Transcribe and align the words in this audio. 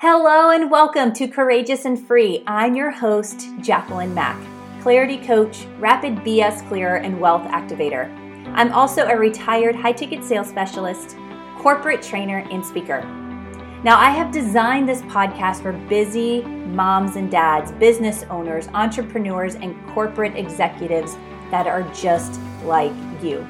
Hello 0.00 0.50
and 0.50 0.70
welcome 0.70 1.12
to 1.14 1.26
Courageous 1.26 1.84
and 1.84 1.98
Free. 2.06 2.44
I'm 2.46 2.76
your 2.76 2.92
host, 2.92 3.48
Jacqueline 3.60 4.14
Mack, 4.14 4.40
clarity 4.80 5.18
coach, 5.18 5.66
rapid 5.80 6.18
BS 6.18 6.68
clearer, 6.68 6.98
and 6.98 7.18
wealth 7.18 7.42
activator. 7.48 8.08
I'm 8.54 8.70
also 8.72 9.08
a 9.08 9.16
retired 9.16 9.74
high 9.74 9.90
ticket 9.90 10.22
sales 10.22 10.48
specialist, 10.48 11.16
corporate 11.58 12.00
trainer, 12.00 12.46
and 12.52 12.64
speaker. 12.64 13.02
Now, 13.82 13.98
I 13.98 14.10
have 14.10 14.30
designed 14.30 14.88
this 14.88 15.02
podcast 15.02 15.62
for 15.62 15.72
busy 15.72 16.42
moms 16.42 17.16
and 17.16 17.28
dads, 17.28 17.72
business 17.72 18.22
owners, 18.30 18.68
entrepreneurs, 18.74 19.56
and 19.56 19.74
corporate 19.88 20.36
executives 20.36 21.16
that 21.50 21.66
are 21.66 21.82
just 21.92 22.40
like 22.62 22.92
you. 23.20 23.44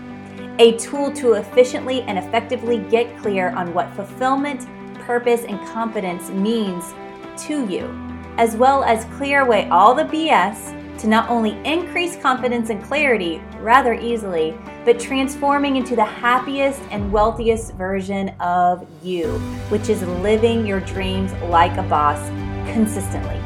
A 0.60 0.78
tool 0.78 1.12
to 1.12 1.34
efficiently 1.34 2.00
and 2.04 2.16
effectively 2.16 2.78
get 2.88 3.18
clear 3.18 3.50
on 3.50 3.74
what 3.74 3.92
fulfillment 3.92 4.66
purpose 5.08 5.44
and 5.48 5.58
confidence 5.68 6.28
means 6.28 6.92
to 7.38 7.66
you, 7.66 7.88
as 8.36 8.54
well 8.56 8.84
as 8.84 9.06
clear 9.16 9.40
away 9.40 9.66
all 9.70 9.94
the 9.94 10.04
BS 10.04 10.98
to 10.98 11.06
not 11.06 11.30
only 11.30 11.52
increase 11.64 12.14
confidence 12.16 12.68
and 12.68 12.84
clarity 12.84 13.40
rather 13.60 13.94
easily, 13.94 14.54
but 14.84 15.00
transforming 15.00 15.76
into 15.76 15.96
the 15.96 16.04
happiest 16.04 16.82
and 16.90 17.10
wealthiest 17.10 17.72
version 17.72 18.28
of 18.38 18.86
you, 19.02 19.28
which 19.70 19.88
is 19.88 20.02
living 20.02 20.66
your 20.66 20.80
dreams 20.80 21.32
like 21.44 21.74
a 21.78 21.82
boss 21.84 22.28
consistently. 22.70 23.40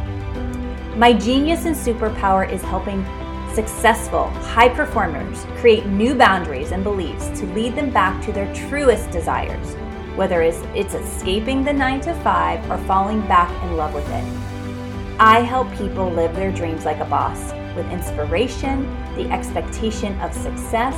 My 0.96 1.12
genius 1.12 1.64
and 1.64 1.76
superpower 1.76 2.50
is 2.50 2.62
helping 2.62 3.06
successful 3.54 4.30
high 4.30 4.68
performers 4.68 5.44
create 5.58 5.86
new 5.86 6.16
boundaries 6.16 6.72
and 6.72 6.82
beliefs 6.82 7.28
to 7.38 7.46
lead 7.54 7.76
them 7.76 7.90
back 7.90 8.20
to 8.24 8.32
their 8.32 8.52
truest 8.52 9.12
desires 9.12 9.76
whether 10.16 10.42
it's 10.42 10.94
escaping 10.94 11.64
the 11.64 11.72
nine 11.72 12.00
to 12.02 12.14
five 12.16 12.68
or 12.70 12.78
falling 12.86 13.20
back 13.22 13.50
in 13.64 13.76
love 13.76 13.94
with 13.94 14.08
it. 14.08 14.24
I 15.18 15.40
help 15.40 15.72
people 15.76 16.10
live 16.10 16.34
their 16.34 16.52
dreams 16.52 16.84
like 16.84 16.98
a 16.98 17.04
boss 17.04 17.52
with 17.76 17.90
inspiration, 17.90 18.84
the 19.16 19.30
expectation 19.30 20.18
of 20.20 20.34
success, 20.34 20.94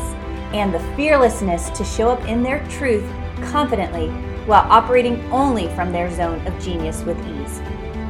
and 0.52 0.72
the 0.72 0.80
fearlessness 0.96 1.70
to 1.70 1.84
show 1.84 2.08
up 2.08 2.24
in 2.26 2.42
their 2.42 2.66
truth 2.68 3.08
confidently 3.42 4.08
while 4.46 4.70
operating 4.70 5.20
only 5.32 5.68
from 5.74 5.92
their 5.92 6.10
zone 6.14 6.44
of 6.46 6.62
genius 6.62 7.02
with 7.02 7.18
ease, 7.26 7.60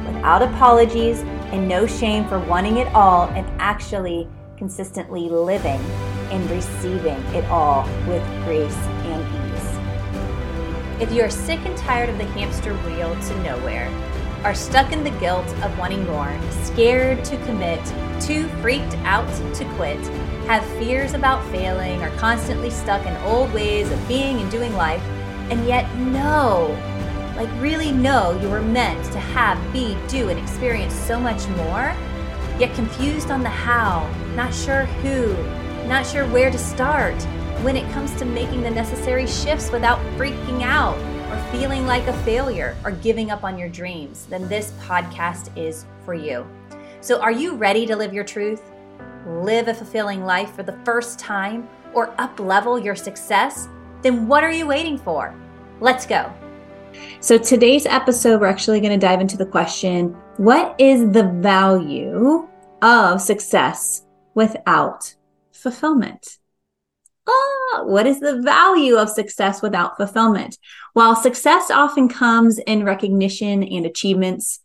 without 0.05 0.41
apologies 0.41 1.21
and 1.51 1.67
no 1.67 1.87
shame 1.87 2.27
for 2.27 2.39
wanting 2.39 2.77
it 2.77 2.87
all 2.93 3.29
and 3.29 3.45
actually 3.59 4.27
consistently 4.57 5.29
living 5.29 5.79
and 6.31 6.49
receiving 6.49 7.19
it 7.35 7.45
all 7.45 7.83
with 8.07 8.23
grace 8.43 8.75
and 8.75 9.35
ease. 9.35 9.44
If 10.97 11.11
you 11.11 11.23
are 11.23 11.29
sick 11.29 11.59
and 11.65 11.75
tired 11.75 12.07
of 12.07 12.17
the 12.17 12.23
hamster 12.23 12.73
wheel 12.73 13.13
to 13.19 13.43
nowhere, 13.43 13.89
are 14.45 14.55
stuck 14.55 14.93
in 14.93 15.03
the 15.03 15.09
guilt 15.19 15.45
of 15.61 15.77
wanting 15.77 16.05
more, 16.05 16.33
scared 16.63 17.25
to 17.25 17.37
commit, 17.45 17.83
too 18.21 18.47
freaked 18.61 18.93
out 18.99 19.27
to 19.55 19.65
quit, 19.75 19.99
have 20.47 20.63
fears 20.77 21.13
about 21.13 21.45
failing, 21.51 22.01
are 22.01 22.15
constantly 22.15 22.69
stuck 22.69 23.05
in 23.05 23.13
old 23.23 23.53
ways 23.53 23.91
of 23.91 24.07
being 24.07 24.39
and 24.39 24.49
doing 24.49 24.73
life, 24.75 25.01
and 25.49 25.67
yet 25.67 25.93
know, 25.97 26.67
like 27.35 27.49
really 27.61 27.91
know 27.91 28.39
you 28.41 28.47
were 28.47 28.61
meant 28.61 29.03
to 29.11 29.19
have, 29.19 29.59
be, 29.73 29.97
do, 30.07 30.29
and 30.29 30.39
experience 30.39 30.93
so 30.93 31.19
much 31.19 31.45
more, 31.49 31.93
yet 32.57 32.73
confused 32.73 33.31
on 33.31 33.43
the 33.43 33.49
how, 33.49 34.09
not 34.33 34.53
sure 34.53 34.85
who, 34.85 35.33
not 35.89 36.05
sure 36.05 36.25
where 36.27 36.49
to 36.49 36.57
start, 36.57 37.15
when 37.61 37.75
it 37.75 37.89
comes 37.93 38.13
to 38.15 38.25
making 38.25 38.61
the 38.61 38.69
necessary 38.69 39.25
shifts 39.27 39.71
without 39.71 39.99
freaking 40.17 40.61
out 40.61 40.97
or 41.31 41.51
feeling 41.51 41.85
like 41.85 42.05
a 42.07 42.13
failure 42.23 42.75
or 42.83 42.91
giving 42.91 43.31
up 43.31 43.43
on 43.43 43.57
your 43.57 43.69
dreams, 43.69 44.25
then 44.27 44.47
this 44.47 44.71
podcast 44.81 45.55
is 45.57 45.85
for 46.03 46.13
you. 46.13 46.45
So, 47.01 47.19
are 47.21 47.31
you 47.31 47.55
ready 47.55 47.85
to 47.85 47.95
live 47.95 48.13
your 48.13 48.23
truth? 48.23 48.71
Live 49.25 49.67
a 49.67 49.73
fulfilling 49.73 50.23
life 50.25 50.53
for 50.55 50.63
the 50.63 50.77
first 50.85 51.17
time 51.19 51.67
or 51.93 52.13
up 52.19 52.39
level 52.39 52.77
your 52.77 52.95
success? 52.95 53.67
Then 54.01 54.27
what 54.27 54.43
are 54.43 54.51
you 54.51 54.67
waiting 54.67 54.97
for? 54.97 55.33
Let's 55.79 56.05
go. 56.05 56.31
So, 57.19 57.37
today's 57.37 57.85
episode, 57.85 58.41
we're 58.41 58.47
actually 58.47 58.79
going 58.79 58.99
to 58.99 59.05
dive 59.05 59.21
into 59.21 59.37
the 59.37 59.45
question 59.45 60.15
what 60.37 60.75
is 60.77 61.11
the 61.11 61.23
value 61.23 62.47
of 62.81 63.21
success 63.21 64.05
without 64.33 65.15
fulfillment? 65.51 66.37
Ah, 67.27 67.83
what 67.83 68.07
is 68.07 68.19
the 68.19 68.41
value 68.41 68.95
of 68.95 69.09
success 69.09 69.61
without 69.61 69.97
fulfillment? 69.97 70.57
While 70.93 71.15
success 71.15 71.69
often 71.69 72.07
comes 72.09 72.59
in 72.59 72.83
recognition 72.83 73.63
and 73.63 73.85
achievements, 73.85 74.59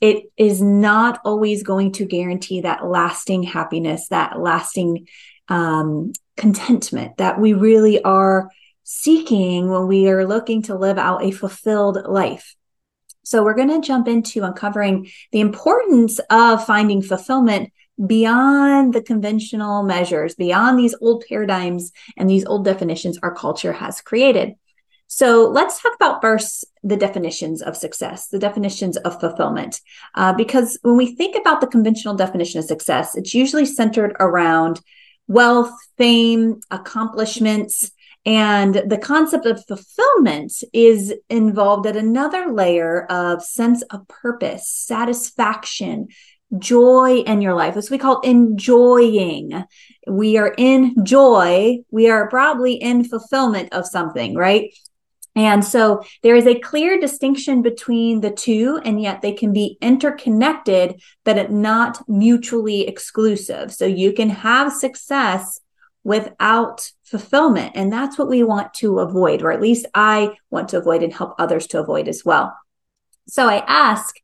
it 0.00 0.24
is 0.36 0.60
not 0.60 1.20
always 1.24 1.62
going 1.62 1.92
to 1.92 2.04
guarantee 2.04 2.62
that 2.62 2.84
lasting 2.84 3.44
happiness, 3.44 4.08
that 4.08 4.38
lasting 4.38 5.06
um, 5.48 6.12
contentment 6.36 7.18
that 7.18 7.40
we 7.40 7.52
really 7.52 8.02
are 8.02 8.50
seeking 8.84 9.70
when 9.70 9.86
we 9.86 10.08
are 10.08 10.26
looking 10.26 10.62
to 10.62 10.74
live 10.74 10.98
out 10.98 11.24
a 11.24 11.30
fulfilled 11.30 11.98
life. 12.06 12.56
So, 13.24 13.44
we're 13.44 13.54
going 13.54 13.80
to 13.80 13.86
jump 13.86 14.08
into 14.08 14.42
uncovering 14.42 15.08
the 15.30 15.40
importance 15.40 16.18
of 16.28 16.66
finding 16.66 17.02
fulfillment 17.02 17.72
beyond 18.06 18.94
the 18.94 19.02
conventional 19.02 19.82
measures, 19.82 20.34
beyond 20.34 20.78
these 20.78 20.94
old 21.00 21.24
paradigms 21.28 21.92
and 22.16 22.28
these 22.28 22.44
old 22.44 22.64
definitions 22.64 23.18
our 23.22 23.34
culture 23.34 23.72
has 23.72 24.00
created. 24.00 24.54
So 25.06 25.46
let's 25.46 25.80
talk 25.80 25.94
about 25.94 26.22
first 26.22 26.64
the 26.82 26.96
definitions 26.96 27.60
of 27.60 27.76
success, 27.76 28.28
the 28.28 28.38
definitions 28.38 28.96
of 28.96 29.20
fulfillment. 29.20 29.78
Uh, 30.14 30.32
because 30.32 30.78
when 30.80 30.96
we 30.96 31.14
think 31.14 31.36
about 31.36 31.60
the 31.60 31.66
conventional 31.66 32.14
definition 32.14 32.60
of 32.60 32.64
success, 32.64 33.14
it's 33.14 33.34
usually 33.34 33.66
centered 33.66 34.16
around 34.18 34.80
wealth, 35.28 35.72
fame, 35.98 36.60
accomplishments. 36.70 37.90
And 38.24 38.74
the 38.74 38.98
concept 38.98 39.44
of 39.44 39.64
fulfillment 39.66 40.52
is 40.72 41.12
involved 41.28 41.86
at 41.86 41.96
another 41.96 42.50
layer 42.50 43.04
of 43.06 43.42
sense 43.44 43.82
of 43.82 44.08
purpose, 44.08 44.66
satisfaction, 44.68 46.08
joy 46.58 47.18
in 47.18 47.40
your 47.40 47.54
life. 47.54 47.74
This 47.74 47.90
we 47.90 47.98
call 47.98 48.20
enjoying. 48.20 49.64
We 50.06 50.36
are 50.36 50.54
in 50.58 51.04
joy. 51.04 51.78
We 51.90 52.10
are 52.10 52.28
probably 52.28 52.74
in 52.74 53.04
fulfillment 53.04 53.72
of 53.72 53.86
something, 53.86 54.34
right? 54.34 54.72
And 55.34 55.64
so 55.64 56.02
there 56.22 56.36
is 56.36 56.46
a 56.46 56.58
clear 56.58 57.00
distinction 57.00 57.62
between 57.62 58.20
the 58.20 58.30
two, 58.30 58.80
and 58.84 59.00
yet 59.00 59.22
they 59.22 59.32
can 59.32 59.52
be 59.52 59.78
interconnected, 59.80 61.00
but 61.24 61.50
not 61.50 62.06
mutually 62.06 62.86
exclusive. 62.86 63.72
So 63.72 63.86
you 63.86 64.12
can 64.12 64.28
have 64.28 64.72
success 64.72 65.58
without 66.04 66.90
fulfillment. 67.04 67.72
And 67.76 67.90
that's 67.90 68.18
what 68.18 68.28
we 68.28 68.42
want 68.42 68.74
to 68.74 68.98
avoid, 68.98 69.40
or 69.40 69.52
at 69.52 69.62
least 69.62 69.86
I 69.94 70.34
want 70.50 70.68
to 70.70 70.78
avoid 70.78 71.02
and 71.02 71.12
help 71.12 71.34
others 71.38 71.66
to 71.68 71.80
avoid 71.80 72.08
as 72.08 72.24
well. 72.24 72.54
So 73.26 73.48
I 73.48 73.64
ask, 73.66 74.14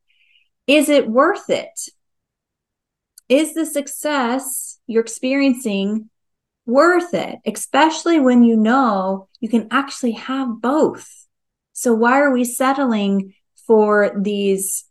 is 0.66 0.90
it 0.90 1.08
worth 1.08 1.48
it? 1.48 1.88
Is 3.28 3.54
the 3.54 3.66
success 3.66 4.78
you're 4.86 5.02
experiencing 5.02 6.10
worth 6.66 7.14
it, 7.14 7.36
especially 7.46 8.20
when 8.20 8.42
you 8.42 8.56
know 8.56 9.28
you 9.40 9.48
can 9.48 9.68
actually 9.70 10.12
have 10.12 10.60
both? 10.60 11.26
So, 11.72 11.94
why 11.94 12.20
are 12.20 12.32
we 12.32 12.44
settling 12.44 13.34
for 13.66 14.12
these 14.18 14.84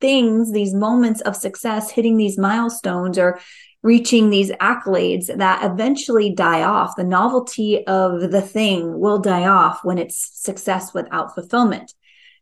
things, 0.00 0.52
these 0.52 0.74
moments 0.74 1.20
of 1.22 1.36
success, 1.36 1.90
hitting 1.90 2.16
these 2.16 2.38
milestones 2.38 3.18
or 3.18 3.40
reaching 3.82 4.30
these 4.30 4.50
accolades 4.52 5.26
that 5.34 5.64
eventually 5.64 6.34
die 6.34 6.62
off? 6.62 6.96
The 6.96 7.04
novelty 7.04 7.86
of 7.86 8.30
the 8.30 8.42
thing 8.42 8.98
will 8.98 9.18
die 9.18 9.46
off 9.46 9.80
when 9.84 9.98
it's 9.98 10.40
success 10.40 10.94
without 10.94 11.34
fulfillment. 11.34 11.94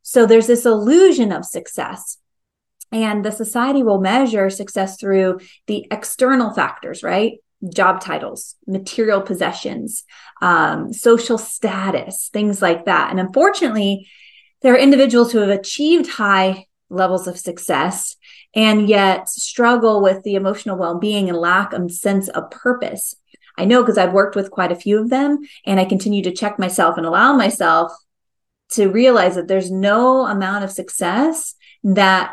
So, 0.03 0.27
there's 0.27 0.49
this 0.49 0.67
illusion 0.67 1.33
of 1.33 1.45
success 1.45 2.19
and 2.93 3.25
the 3.25 3.33
society 3.33 3.83
will 3.83 4.01
measure 4.01 4.51
success 4.51 5.01
through 5.01 5.41
the 5.67 5.87
external 5.91 6.53
factors, 6.53 7.03
right? 7.03 7.39
Job 7.75 8.01
titles, 8.01 8.57
material 8.67 9.21
possessions, 9.21 10.05
um, 10.41 10.93
social 10.93 11.39
status, 11.39 12.29
things 12.33 12.61
like 12.61 12.85
that. 12.85 13.11
And 13.11 13.19
unfortunately, 13.19 14.09
there 14.61 14.75
are 14.75 14.79
individuals 14.79 15.33
who 15.33 15.39
have 15.39 15.51
achieved 15.51 16.09
high 16.09 16.67
levels 16.91 17.27
of 17.27 17.39
success 17.39 18.17
and 18.55 18.89
yet 18.89 19.29
struggle 19.29 20.03
with 20.03 20.23
the 20.23 20.35
emotional 20.35 20.77
well 20.77 20.99
being 20.99 21.29
and 21.29 21.39
lack 21.39 21.73
of 21.73 21.91
sense 21.91 22.29
of 22.29 22.51
purpose. 22.51 23.15
I 23.57 23.65
know 23.65 23.83
because 23.83 23.99
I've 23.99 24.13
worked 24.13 24.37
with 24.37 24.51
quite 24.51 24.73
a 24.73 24.77
few 24.77 25.01
of 25.01 25.11
them, 25.11 25.39
and 25.67 25.79
I 25.79 25.85
continue 25.85 26.23
to 26.23 26.33
check 26.33 26.59
myself 26.59 26.97
and 26.97 27.07
allow 27.07 27.35
myself 27.35 27.93
to 28.73 28.89
realize 28.89 29.35
that 29.35 29.49
there's 29.49 29.71
no 29.71 30.27
amount 30.27 30.65
of 30.65 30.71
success 30.71 31.55
that 31.85 32.33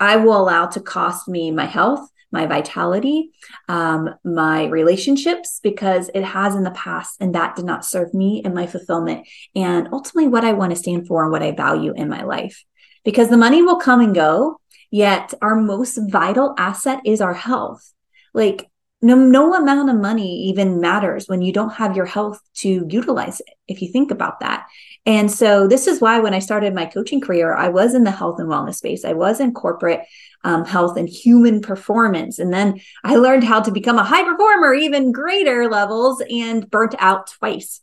I 0.00 0.16
will 0.16 0.36
allow 0.40 0.66
to 0.66 0.80
cost 0.80 1.28
me 1.28 1.50
my 1.50 1.66
health, 1.66 2.08
my 2.32 2.46
vitality, 2.46 3.30
um, 3.68 4.08
my 4.24 4.66
relationships, 4.66 5.60
because 5.62 6.10
it 6.14 6.24
has 6.24 6.54
in 6.54 6.64
the 6.64 6.70
past, 6.70 7.16
and 7.20 7.34
that 7.34 7.56
did 7.56 7.66
not 7.66 7.84
serve 7.84 8.14
me 8.14 8.40
and 8.44 8.54
my 8.54 8.66
fulfillment, 8.66 9.28
and 9.54 9.88
ultimately 9.92 10.28
what 10.28 10.44
I 10.44 10.52
want 10.54 10.70
to 10.70 10.76
stand 10.76 11.06
for 11.06 11.22
and 11.22 11.32
what 11.32 11.42
I 11.42 11.52
value 11.52 11.92
in 11.94 12.08
my 12.08 12.22
life. 12.24 12.64
because 13.04 13.28
the 13.28 13.36
money 13.36 13.62
will 13.62 13.76
come 13.78 14.00
and 14.00 14.14
go. 14.14 14.60
Yet 14.90 15.34
our 15.40 15.54
most 15.54 15.98
vital 16.10 16.54
asset 16.58 17.00
is 17.04 17.20
our 17.20 17.34
health. 17.34 17.92
Like 18.34 18.68
no, 19.02 19.14
no 19.14 19.54
amount 19.54 19.88
of 19.88 19.96
money 19.96 20.48
even 20.50 20.80
matters 20.80 21.26
when 21.26 21.40
you 21.42 21.52
don't 21.52 21.74
have 21.74 21.96
your 21.96 22.06
health 22.06 22.38
to 22.56 22.86
utilize 22.90 23.40
it, 23.40 23.48
if 23.68 23.80
you 23.80 23.88
think 23.90 24.10
about 24.10 24.40
that. 24.40 24.66
And 25.06 25.30
so 25.30 25.66
this 25.66 25.86
is 25.86 26.00
why 26.00 26.20
when 26.20 26.34
I 26.34 26.40
started 26.40 26.74
my 26.74 26.84
coaching 26.84 27.20
career, 27.20 27.54
I 27.54 27.68
was 27.68 27.94
in 27.94 28.04
the 28.04 28.10
health 28.10 28.38
and 28.38 28.48
wellness 28.48 28.76
space. 28.76 29.04
I 29.04 29.14
was 29.14 29.40
in 29.40 29.54
corporate 29.54 30.02
um, 30.44 30.64
health 30.64 30.96
and 30.96 31.08
human 31.08 31.60
performance. 31.60 32.38
And 32.38 32.52
then 32.52 32.80
I 33.02 33.16
learned 33.16 33.44
how 33.44 33.60
to 33.60 33.72
become 33.72 33.98
a 33.98 34.04
high 34.04 34.24
performer, 34.24 34.74
even 34.74 35.12
greater 35.12 35.68
levels, 35.70 36.22
and 36.30 36.68
burnt 36.70 36.94
out 36.98 37.28
twice. 37.28 37.80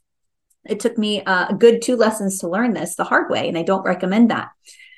It 0.66 0.80
took 0.80 0.98
me 0.98 1.24
uh, 1.24 1.48
a 1.50 1.56
good 1.56 1.82
two 1.82 1.96
lessons 1.96 2.40
to 2.40 2.50
learn 2.50 2.74
this 2.74 2.96
the 2.96 3.04
hard 3.04 3.32
way, 3.32 3.48
and 3.48 3.58
I 3.58 3.64
don't 3.64 3.86
recommend 3.86 4.32
that. 4.32 4.50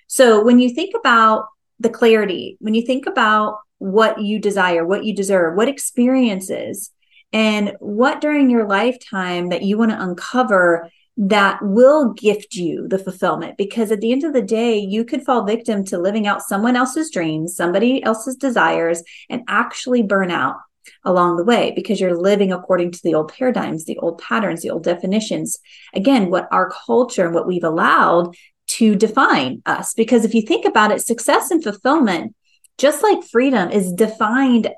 So 0.07 0.43
when 0.43 0.59
you 0.59 0.69
think 0.73 0.95
about 0.95 1.45
the 1.79 1.89
clarity, 1.89 2.57
when 2.59 2.73
you 2.73 2.81
think 2.81 3.05
about 3.05 3.59
what 3.77 4.21
you 4.21 4.39
desire, 4.39 4.85
what 4.85 5.05
you 5.05 5.15
deserve, 5.15 5.55
what 5.55 5.67
experiences, 5.69 6.91
and 7.31 7.75
what 7.79 8.19
during 8.19 8.49
your 8.49 8.67
lifetime 8.67 9.49
that 9.49 9.61
you 9.61 9.77
want 9.77 9.91
to 9.91 10.01
uncover 10.01 10.89
that 11.21 11.59
will 11.61 12.13
gift 12.13 12.55
you 12.55 12.87
the 12.87 12.97
fulfillment. 12.97 13.57
Because 13.57 13.91
at 13.91 13.99
the 13.99 14.13
end 14.13 14.23
of 14.23 14.31
the 14.31 14.41
day, 14.41 14.79
you 14.79 15.03
could 15.03 15.25
fall 15.25 15.43
victim 15.43 15.83
to 15.85 15.97
living 15.97 16.25
out 16.25 16.41
someone 16.41 16.77
else's 16.77 17.11
dreams, 17.11 17.55
somebody 17.55 18.01
else's 18.01 18.37
desires, 18.37 19.03
and 19.29 19.43
actually 19.49 20.01
burn 20.01 20.31
out 20.31 20.55
along 21.03 21.35
the 21.35 21.43
way 21.43 21.73
because 21.75 21.99
you're 21.99 22.15
living 22.15 22.53
according 22.53 22.91
to 22.91 23.01
the 23.03 23.13
old 23.13 23.33
paradigms, 23.33 23.83
the 23.83 23.97
old 23.97 24.21
patterns, 24.21 24.61
the 24.61 24.69
old 24.69 24.83
definitions. 24.83 25.57
Again, 25.93 26.29
what 26.29 26.47
our 26.53 26.71
culture 26.85 27.25
and 27.25 27.35
what 27.35 27.47
we've 27.47 27.65
allowed 27.65 28.33
to 28.67 28.95
define 28.95 29.61
us. 29.65 29.93
Because 29.93 30.23
if 30.23 30.33
you 30.33 30.41
think 30.41 30.65
about 30.65 30.91
it, 30.91 31.01
success 31.01 31.51
and 31.51 31.61
fulfillment 31.61 32.33
just 32.77 33.03
like 33.03 33.25
freedom 33.25 33.69
is 33.69 33.91
defined 33.91 34.69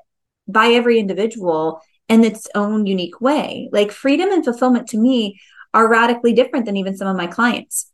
by 0.48 0.68
every 0.68 0.98
individual 0.98 1.80
in 2.08 2.24
its 2.24 2.48
own 2.56 2.84
unique 2.84 3.20
way. 3.20 3.68
Like 3.70 3.92
freedom 3.92 4.32
and 4.32 4.44
fulfillment 4.44 4.88
to 4.88 4.98
me 4.98 5.40
are 5.74 5.88
radically 5.88 6.32
different 6.32 6.66
than 6.66 6.76
even 6.76 6.96
some 6.96 7.08
of 7.08 7.16
my 7.16 7.26
clients. 7.26 7.90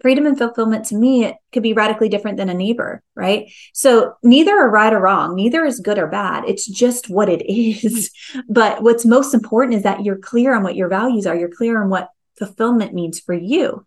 Freedom 0.00 0.26
and 0.26 0.36
fulfillment 0.36 0.86
to 0.86 0.96
me 0.96 1.24
it 1.24 1.36
could 1.52 1.62
be 1.62 1.72
radically 1.72 2.08
different 2.08 2.36
than 2.36 2.48
a 2.48 2.54
neighbor, 2.54 3.02
right? 3.14 3.52
So 3.72 4.14
neither 4.22 4.52
are 4.52 4.70
right 4.70 4.92
or 4.92 5.00
wrong, 5.00 5.36
neither 5.36 5.64
is 5.64 5.80
good 5.80 5.98
or 5.98 6.08
bad. 6.08 6.44
It's 6.46 6.66
just 6.66 7.08
what 7.08 7.28
it 7.28 7.42
is. 7.48 8.10
but 8.48 8.82
what's 8.82 9.04
most 9.04 9.34
important 9.34 9.76
is 9.76 9.82
that 9.84 10.04
you're 10.04 10.18
clear 10.18 10.54
on 10.54 10.62
what 10.62 10.76
your 10.76 10.88
values 10.88 11.26
are, 11.26 11.36
you're 11.36 11.48
clear 11.48 11.82
on 11.82 11.88
what 11.88 12.08
fulfillment 12.38 12.94
means 12.94 13.20
for 13.20 13.34
you. 13.34 13.86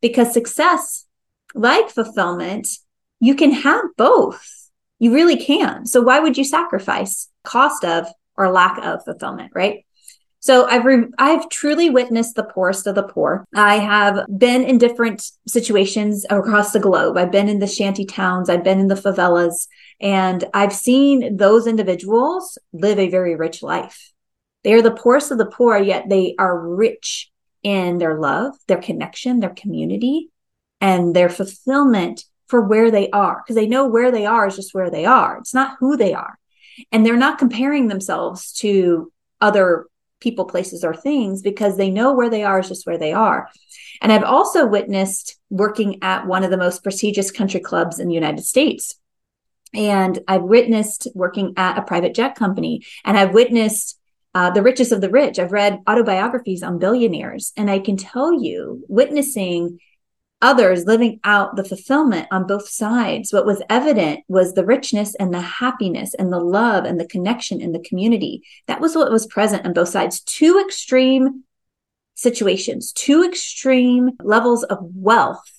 Because 0.00 0.32
success, 0.32 1.06
like 1.54 1.90
fulfillment, 1.90 2.68
you 3.18 3.34
can 3.34 3.50
have 3.50 3.84
both 3.96 4.66
you 4.98 5.12
really 5.12 5.36
can. 5.36 5.86
So 5.86 6.00
why 6.00 6.20
would 6.20 6.38
you 6.38 6.44
sacrifice 6.44 7.28
cost 7.44 7.84
of 7.84 8.06
or 8.36 8.50
lack 8.50 8.78
of 8.84 9.04
fulfillment, 9.04 9.52
right? 9.54 9.85
So 10.46 10.64
I've 10.66 10.84
re- 10.84 11.08
I've 11.18 11.48
truly 11.48 11.90
witnessed 11.90 12.36
the 12.36 12.44
poorest 12.44 12.86
of 12.86 12.94
the 12.94 13.02
poor. 13.02 13.44
I 13.56 13.78
have 13.78 14.26
been 14.38 14.62
in 14.62 14.78
different 14.78 15.28
situations 15.48 16.24
across 16.30 16.70
the 16.70 16.78
globe. 16.78 17.16
I've 17.16 17.32
been 17.32 17.48
in 17.48 17.58
the 17.58 17.66
shanty 17.66 18.04
towns, 18.04 18.48
I've 18.48 18.62
been 18.62 18.78
in 18.78 18.86
the 18.86 18.94
favelas, 18.94 19.66
and 20.00 20.44
I've 20.54 20.72
seen 20.72 21.36
those 21.36 21.66
individuals 21.66 22.58
live 22.72 23.00
a 23.00 23.08
very 23.08 23.34
rich 23.34 23.60
life. 23.60 24.12
They 24.62 24.72
are 24.74 24.82
the 24.82 24.92
poorest 24.92 25.32
of 25.32 25.38
the 25.38 25.46
poor, 25.46 25.78
yet 25.78 26.08
they 26.08 26.36
are 26.38 26.56
rich 26.56 27.28
in 27.64 27.98
their 27.98 28.16
love, 28.20 28.54
their 28.68 28.80
connection, 28.80 29.40
their 29.40 29.50
community, 29.50 30.30
and 30.80 31.12
their 31.12 31.28
fulfillment 31.28 32.22
for 32.46 32.60
where 32.60 32.92
they 32.92 33.10
are 33.10 33.42
because 33.42 33.56
they 33.56 33.66
know 33.66 33.88
where 33.88 34.12
they 34.12 34.26
are 34.26 34.46
is 34.46 34.54
just 34.54 34.74
where 34.74 34.92
they 34.92 35.06
are. 35.06 35.38
It's 35.38 35.54
not 35.54 35.78
who 35.80 35.96
they 35.96 36.14
are. 36.14 36.38
And 36.92 37.04
they're 37.04 37.16
not 37.16 37.40
comparing 37.40 37.88
themselves 37.88 38.52
to 38.60 39.10
other 39.40 39.86
people, 40.20 40.44
places, 40.44 40.84
or 40.84 40.94
things 40.94 41.42
because 41.42 41.76
they 41.76 41.90
know 41.90 42.14
where 42.14 42.30
they 42.30 42.42
are 42.42 42.60
is 42.60 42.68
just 42.68 42.86
where 42.86 42.98
they 42.98 43.12
are. 43.12 43.48
And 44.00 44.12
I've 44.12 44.24
also 44.24 44.66
witnessed 44.66 45.38
working 45.50 46.02
at 46.02 46.26
one 46.26 46.44
of 46.44 46.50
the 46.50 46.56
most 46.56 46.82
prestigious 46.82 47.30
country 47.30 47.60
clubs 47.60 47.98
in 47.98 48.08
the 48.08 48.14
United 48.14 48.44
States. 48.44 48.94
And 49.74 50.18
I've 50.28 50.42
witnessed 50.42 51.08
working 51.14 51.54
at 51.56 51.78
a 51.78 51.82
private 51.82 52.14
jet 52.14 52.34
company, 52.34 52.82
and 53.04 53.16
I've 53.18 53.34
witnessed 53.34 53.98
uh, 54.34 54.50
the 54.50 54.62
richest 54.62 54.92
of 54.92 55.00
the 55.00 55.10
rich. 55.10 55.38
I've 55.38 55.52
read 55.52 55.80
autobiographies 55.86 56.62
on 56.62 56.78
billionaires, 56.78 57.52
and 57.56 57.70
I 57.70 57.78
can 57.78 57.96
tell 57.96 58.32
you, 58.32 58.84
witnessing 58.88 59.78
others 60.42 60.84
living 60.84 61.18
out 61.24 61.56
the 61.56 61.64
fulfillment 61.64 62.28
on 62.30 62.46
both 62.46 62.68
sides. 62.68 63.32
What 63.32 63.46
was 63.46 63.62
evident 63.70 64.20
was 64.28 64.52
the 64.52 64.64
richness 64.64 65.14
and 65.14 65.32
the 65.32 65.40
happiness 65.40 66.14
and 66.14 66.32
the 66.32 66.40
love 66.40 66.84
and 66.84 67.00
the 67.00 67.06
connection 67.06 67.60
in 67.60 67.72
the 67.72 67.80
community. 67.80 68.42
That 68.66 68.80
was 68.80 68.94
what 68.94 69.10
was 69.10 69.26
present 69.26 69.64
on 69.64 69.72
both 69.72 69.88
sides. 69.88 70.20
Two 70.20 70.62
extreme 70.64 71.44
situations, 72.14 72.92
two 72.92 73.24
extreme 73.24 74.10
levels 74.22 74.62
of 74.64 74.78
wealth, 74.94 75.50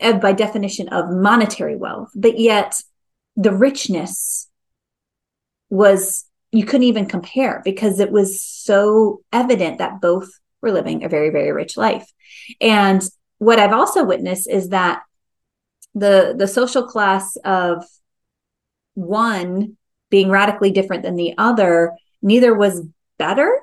eh, 0.00 0.12
by 0.12 0.32
definition 0.32 0.88
of 0.88 1.10
monetary 1.10 1.76
wealth, 1.76 2.10
but 2.14 2.38
yet 2.38 2.80
the 3.36 3.52
richness 3.52 4.48
was 5.70 6.24
you 6.50 6.64
couldn't 6.64 6.84
even 6.84 7.06
compare 7.06 7.60
because 7.64 8.00
it 8.00 8.10
was 8.10 8.42
so 8.42 9.20
evident 9.32 9.78
that 9.78 10.00
both 10.00 10.30
were 10.62 10.72
living 10.72 11.04
a 11.04 11.08
very 11.08 11.30
very 11.30 11.52
rich 11.52 11.76
life 11.76 12.10
and 12.60 13.02
what 13.38 13.58
I've 13.58 13.72
also 13.72 14.04
witnessed 14.04 14.48
is 14.48 14.70
that 14.70 15.02
the 15.94 16.34
the 16.36 16.46
social 16.48 16.84
class 16.84 17.36
of 17.44 17.84
one 18.94 19.76
being 20.10 20.30
radically 20.30 20.70
different 20.70 21.02
than 21.02 21.16
the 21.16 21.34
other, 21.38 21.92
neither 22.22 22.54
was 22.54 22.82
better. 23.18 23.60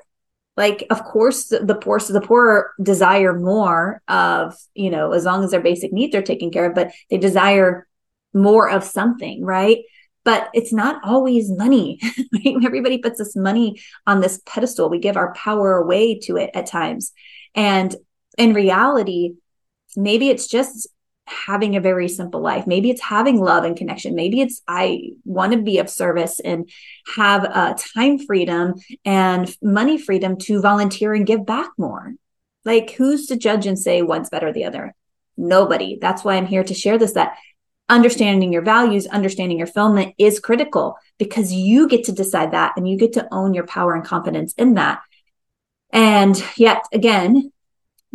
Like, 0.56 0.86
of 0.90 1.04
course, 1.04 1.48
the, 1.48 1.58
the 1.60 1.74
poor, 1.74 1.98
so 1.98 2.12
the 2.12 2.20
poor 2.20 2.72
desire 2.82 3.38
more 3.38 4.00
of, 4.08 4.56
you 4.74 4.90
know, 4.90 5.12
as 5.12 5.24
long 5.24 5.44
as 5.44 5.50
their 5.50 5.60
basic 5.60 5.92
needs 5.92 6.14
are 6.14 6.22
taken 6.22 6.50
care 6.50 6.66
of, 6.66 6.74
but 6.74 6.92
they 7.10 7.18
desire 7.18 7.86
more 8.32 8.70
of 8.70 8.84
something, 8.84 9.44
right? 9.44 9.78
But 10.24 10.48
it's 10.54 10.72
not 10.72 11.00
always 11.04 11.50
money. 11.50 12.00
Right? 12.32 12.56
Everybody 12.64 12.98
puts 12.98 13.18
this 13.18 13.34
money 13.36 13.80
on 14.06 14.20
this 14.20 14.40
pedestal. 14.46 14.90
We 14.90 14.98
give 14.98 15.16
our 15.16 15.32
power 15.34 15.76
away 15.76 16.18
to 16.24 16.36
it 16.36 16.50
at 16.54 16.66
times. 16.66 17.12
And 17.54 17.94
in 18.36 18.52
reality, 18.52 19.34
maybe 19.96 20.28
it's 20.28 20.46
just 20.46 20.88
having 21.26 21.74
a 21.74 21.80
very 21.80 22.08
simple 22.08 22.40
life. 22.40 22.66
Maybe 22.66 22.90
it's 22.90 23.02
having 23.02 23.40
love 23.40 23.64
and 23.64 23.76
connection. 23.76 24.14
Maybe 24.14 24.40
it's 24.40 24.62
I 24.68 25.10
want 25.24 25.52
to 25.52 25.58
be 25.58 25.78
of 25.78 25.90
service 25.90 26.38
and 26.40 26.70
have 27.16 27.44
a 27.44 27.76
time 27.94 28.18
freedom 28.18 28.74
and 29.04 29.54
money 29.60 29.98
freedom 29.98 30.36
to 30.38 30.60
volunteer 30.60 31.14
and 31.14 31.26
give 31.26 31.44
back 31.44 31.70
more. 31.76 32.14
Like 32.64 32.90
who's 32.92 33.26
to 33.26 33.36
judge 33.36 33.66
and 33.66 33.78
say 33.78 34.02
one's 34.02 34.30
better 34.30 34.52
the 34.52 34.64
other? 34.64 34.94
Nobody. 35.36 35.98
That's 36.00 36.24
why 36.24 36.36
I'm 36.36 36.46
here 36.46 36.64
to 36.64 36.74
share 36.74 36.98
this 36.98 37.12
that 37.12 37.36
understanding 37.88 38.52
your 38.52 38.62
values, 38.62 39.06
understanding 39.06 39.58
your 39.58 39.66
fulfillment 39.66 40.14
is 40.18 40.40
critical 40.40 40.96
because 41.18 41.52
you 41.52 41.88
get 41.88 42.04
to 42.04 42.12
decide 42.12 42.52
that 42.52 42.72
and 42.76 42.88
you 42.88 42.96
get 42.96 43.12
to 43.14 43.28
own 43.32 43.54
your 43.54 43.66
power 43.66 43.94
and 43.94 44.04
confidence 44.04 44.54
in 44.54 44.74
that. 44.74 45.00
And 45.90 46.42
yet 46.56 46.82
again, 46.92 47.52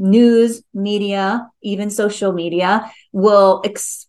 news, 0.01 0.63
media, 0.73 1.47
even 1.61 1.89
social 1.89 2.33
media 2.33 2.91
will 3.11 3.61
ex- 3.63 4.07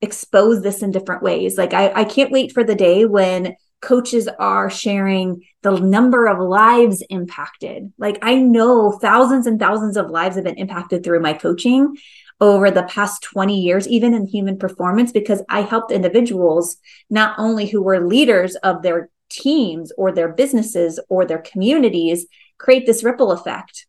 expose 0.00 0.62
this 0.62 0.82
in 0.82 0.90
different 0.90 1.22
ways. 1.22 1.58
Like, 1.58 1.74
I, 1.74 1.92
I 1.94 2.04
can't 2.04 2.32
wait 2.32 2.52
for 2.52 2.64
the 2.64 2.74
day 2.74 3.04
when 3.04 3.54
coaches 3.80 4.28
are 4.38 4.70
sharing 4.70 5.42
the 5.62 5.78
number 5.78 6.26
of 6.26 6.38
lives 6.38 7.04
impacted. 7.10 7.92
Like, 7.98 8.18
I 8.22 8.36
know 8.36 8.92
thousands 8.92 9.46
and 9.46 9.60
thousands 9.60 9.96
of 9.96 10.10
lives 10.10 10.36
have 10.36 10.44
been 10.44 10.58
impacted 10.58 11.04
through 11.04 11.20
my 11.20 11.34
coaching 11.34 11.96
over 12.40 12.70
the 12.70 12.84
past 12.84 13.22
20 13.22 13.60
years, 13.60 13.86
even 13.88 14.14
in 14.14 14.26
human 14.26 14.58
performance, 14.58 15.12
because 15.12 15.42
I 15.48 15.60
helped 15.60 15.92
individuals 15.92 16.78
not 17.10 17.38
only 17.38 17.66
who 17.66 17.82
were 17.82 18.06
leaders 18.06 18.56
of 18.56 18.82
their 18.82 19.10
teams 19.28 19.92
or 19.96 20.12
their 20.12 20.28
businesses 20.32 21.00
or 21.08 21.24
their 21.24 21.38
communities 21.38 22.26
create 22.58 22.86
this 22.86 23.04
ripple 23.04 23.32
effect 23.32 23.86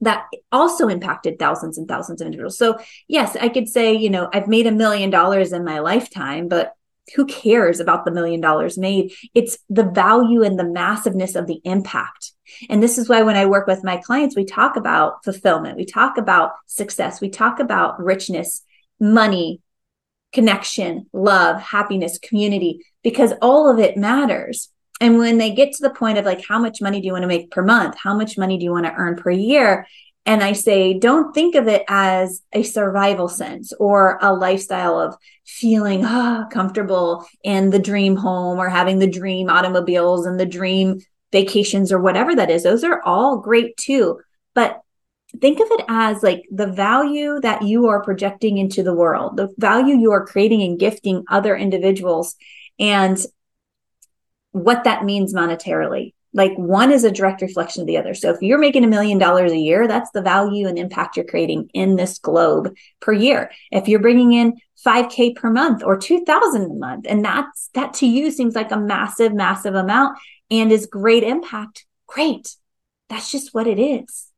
that 0.00 0.26
also 0.52 0.88
impacted 0.88 1.38
thousands 1.38 1.78
and 1.78 1.88
thousands 1.88 2.20
of 2.20 2.26
individuals. 2.26 2.58
So, 2.58 2.78
yes, 3.08 3.36
I 3.36 3.48
could 3.48 3.68
say, 3.68 3.94
you 3.94 4.10
know, 4.10 4.28
I've 4.32 4.48
made 4.48 4.66
a 4.66 4.72
million 4.72 5.10
dollars 5.10 5.52
in 5.52 5.64
my 5.64 5.80
lifetime, 5.80 6.48
but 6.48 6.74
who 7.14 7.26
cares 7.26 7.80
about 7.80 8.04
the 8.04 8.10
million 8.10 8.40
dollars 8.40 8.78
made? 8.78 9.12
It's 9.34 9.58
the 9.68 9.84
value 9.84 10.42
and 10.42 10.58
the 10.58 10.64
massiveness 10.64 11.34
of 11.34 11.46
the 11.46 11.60
impact. 11.64 12.32
And 12.68 12.82
this 12.82 12.98
is 12.98 13.08
why 13.08 13.22
when 13.22 13.36
I 13.36 13.46
work 13.46 13.66
with 13.66 13.84
my 13.84 13.96
clients, 13.96 14.36
we 14.36 14.44
talk 14.44 14.76
about 14.76 15.24
fulfillment, 15.24 15.76
we 15.76 15.84
talk 15.84 16.18
about 16.18 16.52
success, 16.66 17.20
we 17.20 17.30
talk 17.30 17.60
about 17.60 18.02
richness, 18.02 18.62
money, 19.00 19.60
connection, 20.32 21.06
love, 21.12 21.60
happiness, 21.60 22.18
community, 22.18 22.84
because 23.02 23.32
all 23.40 23.70
of 23.70 23.78
it 23.78 23.96
matters 23.96 24.70
and 25.00 25.18
when 25.18 25.38
they 25.38 25.52
get 25.52 25.72
to 25.72 25.82
the 25.82 25.94
point 25.94 26.18
of 26.18 26.24
like 26.24 26.44
how 26.46 26.58
much 26.58 26.80
money 26.80 27.00
do 27.00 27.06
you 27.06 27.12
want 27.12 27.22
to 27.22 27.28
make 27.28 27.50
per 27.50 27.62
month 27.62 27.96
how 27.96 28.14
much 28.14 28.36
money 28.38 28.58
do 28.58 28.64
you 28.64 28.72
want 28.72 28.86
to 28.86 28.94
earn 28.94 29.16
per 29.16 29.30
year 29.30 29.86
And 30.26 30.44
I 30.44 30.52
say, 30.52 30.98
don't 30.98 31.32
think 31.32 31.54
of 31.54 31.68
it 31.68 31.84
as 31.88 32.42
a 32.52 32.62
survival 32.62 33.28
sense 33.28 33.72
or 33.80 34.18
a 34.20 34.34
lifestyle 34.34 35.00
of 35.00 35.16
feeling 35.46 36.04
oh, 36.04 36.44
comfortable 36.52 37.26
in 37.42 37.70
the 37.70 37.78
dream 37.78 38.14
home 38.14 38.58
or 38.58 38.68
having 38.68 38.98
the 38.98 39.10
dream 39.10 39.48
automobiles 39.48 40.26
and 40.26 40.38
the 40.38 40.44
dream 40.44 41.00
vacations 41.32 41.90
or 41.90 42.00
whatever 42.02 42.34
that 42.34 42.50
is. 42.50 42.62
Those 42.62 42.84
are 42.84 43.00
all 43.06 43.38
great 43.38 43.74
too. 43.78 44.20
But 44.54 44.82
think 45.40 45.60
of 45.60 45.68
it 45.70 45.84
as 45.88 46.22
like 46.22 46.42
the 46.50 46.66
value 46.66 47.40
that 47.40 47.62
you 47.62 47.86
are 47.86 48.04
projecting 48.04 48.58
into 48.58 48.82
the 48.82 48.94
world, 48.94 49.38
the 49.38 49.48
value 49.56 49.96
you 49.96 50.12
are 50.12 50.26
creating 50.26 50.62
and 50.62 50.78
gifting 50.78 51.24
other 51.30 51.56
individuals, 51.56 52.36
and 52.78 53.16
what 54.64 54.84
that 54.84 55.04
means 55.04 55.34
monetarily. 55.34 56.14
Like 56.34 56.52
one 56.56 56.92
is 56.92 57.04
a 57.04 57.10
direct 57.10 57.40
reflection 57.40 57.80
of 57.80 57.86
the 57.86 57.96
other. 57.96 58.14
So 58.14 58.30
if 58.30 58.42
you're 58.42 58.58
making 58.58 58.84
a 58.84 58.88
million 58.88 59.18
dollars 59.18 59.50
a 59.50 59.58
year, 59.58 59.88
that's 59.88 60.10
the 60.10 60.20
value 60.20 60.68
and 60.68 60.78
impact 60.78 61.16
you're 61.16 61.24
creating 61.24 61.70
in 61.72 61.96
this 61.96 62.18
globe 62.18 62.74
per 63.00 63.12
year. 63.12 63.50
If 63.72 63.88
you're 63.88 64.00
bringing 64.00 64.32
in 64.32 64.60
5k 64.84 65.36
per 65.36 65.50
month 65.50 65.82
or 65.82 65.96
2000 65.96 66.62
a 66.62 66.74
month 66.74 67.06
and 67.08 67.24
that's 67.24 67.70
that 67.74 67.94
to 67.94 68.06
you 68.06 68.30
seems 68.30 68.54
like 68.54 68.70
a 68.70 68.78
massive 68.78 69.34
massive 69.34 69.74
amount 69.74 70.18
and 70.50 70.70
is 70.70 70.86
great 70.86 71.24
impact, 71.24 71.86
great. 72.06 72.54
That's 73.08 73.30
just 73.30 73.54
what 73.54 73.66
it 73.66 73.78
is 73.78 74.28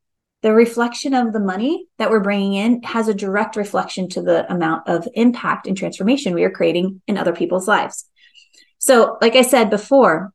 the 0.42 0.52
reflection 0.52 1.12
of 1.12 1.32
the 1.32 1.40
money 1.40 1.86
that 1.98 2.10
we're 2.10 2.20
bringing 2.20 2.54
in 2.54 2.82
has 2.82 3.08
a 3.08 3.14
direct 3.14 3.56
reflection 3.56 4.08
to 4.08 4.22
the 4.22 4.50
amount 4.50 4.88
of 4.88 5.06
impact 5.14 5.66
and 5.66 5.76
transformation 5.76 6.34
we 6.34 6.44
are 6.44 6.50
creating 6.50 7.02
in 7.06 7.18
other 7.18 7.34
people's 7.34 7.68
lives. 7.68 8.08
So, 8.80 9.18
like 9.20 9.36
I 9.36 9.42
said 9.42 9.68
before, 9.70 10.32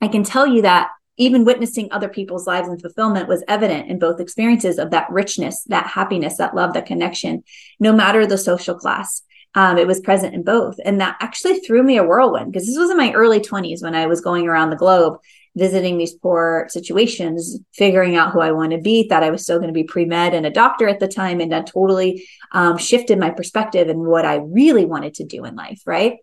I 0.00 0.08
can 0.08 0.22
tell 0.22 0.46
you 0.46 0.62
that 0.62 0.90
even 1.16 1.44
witnessing 1.44 1.88
other 1.90 2.08
people's 2.08 2.46
lives 2.46 2.68
and 2.68 2.80
fulfillment 2.80 3.28
was 3.28 3.42
evident 3.48 3.88
in 3.90 3.98
both 3.98 4.20
experiences 4.20 4.78
of 4.78 4.90
that 4.90 5.10
richness, 5.10 5.64
that 5.64 5.86
happiness, 5.86 6.36
that 6.36 6.54
love, 6.54 6.74
that 6.74 6.86
connection, 6.86 7.42
no 7.80 7.92
matter 7.92 8.26
the 8.26 8.38
social 8.38 8.76
class. 8.76 9.22
Um, 9.54 9.78
it 9.78 9.86
was 9.86 10.00
present 10.00 10.34
in 10.34 10.44
both. 10.44 10.76
And 10.84 11.00
that 11.00 11.16
actually 11.20 11.60
threw 11.60 11.82
me 11.82 11.96
a 11.96 12.04
whirlwind 12.04 12.52
because 12.52 12.66
this 12.66 12.78
was 12.78 12.90
in 12.90 12.98
my 12.98 13.12
early 13.12 13.40
20s 13.40 13.82
when 13.82 13.94
I 13.94 14.06
was 14.06 14.20
going 14.20 14.46
around 14.46 14.70
the 14.70 14.76
globe 14.76 15.18
visiting 15.58 15.98
these 15.98 16.14
poor 16.14 16.66
situations, 16.70 17.58
figuring 17.74 18.16
out 18.16 18.32
who 18.32 18.40
I 18.40 18.52
want 18.52 18.72
to 18.72 18.78
be, 18.78 19.08
thought 19.08 19.22
I 19.22 19.30
was 19.30 19.42
still 19.42 19.58
going 19.58 19.68
to 19.68 19.74
be 19.74 19.84
pre 19.84 20.04
med 20.04 20.34
and 20.34 20.46
a 20.46 20.50
doctor 20.50 20.88
at 20.88 21.00
the 21.00 21.08
time. 21.08 21.40
And 21.40 21.52
that 21.52 21.66
totally 21.66 22.26
um, 22.52 22.78
shifted 22.78 23.18
my 23.18 23.30
perspective 23.30 23.88
and 23.88 24.00
what 24.00 24.24
I 24.24 24.36
really 24.36 24.84
wanted 24.84 25.14
to 25.14 25.24
do 25.24 25.44
in 25.44 25.56
life, 25.56 25.82
right? 25.86 26.16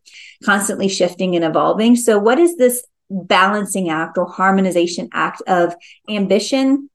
Constantly 0.44 0.88
shifting 0.88 1.36
and 1.36 1.46
evolving. 1.46 1.96
So, 1.96 2.18
what 2.18 2.39
is 2.39 2.58
this 2.58 2.84
balancing 3.10 3.89
act 3.89 4.18
or 4.18 4.27
harmonization 4.27 5.10
act 5.13 5.42
of 5.48 5.75
ambition 6.10 6.89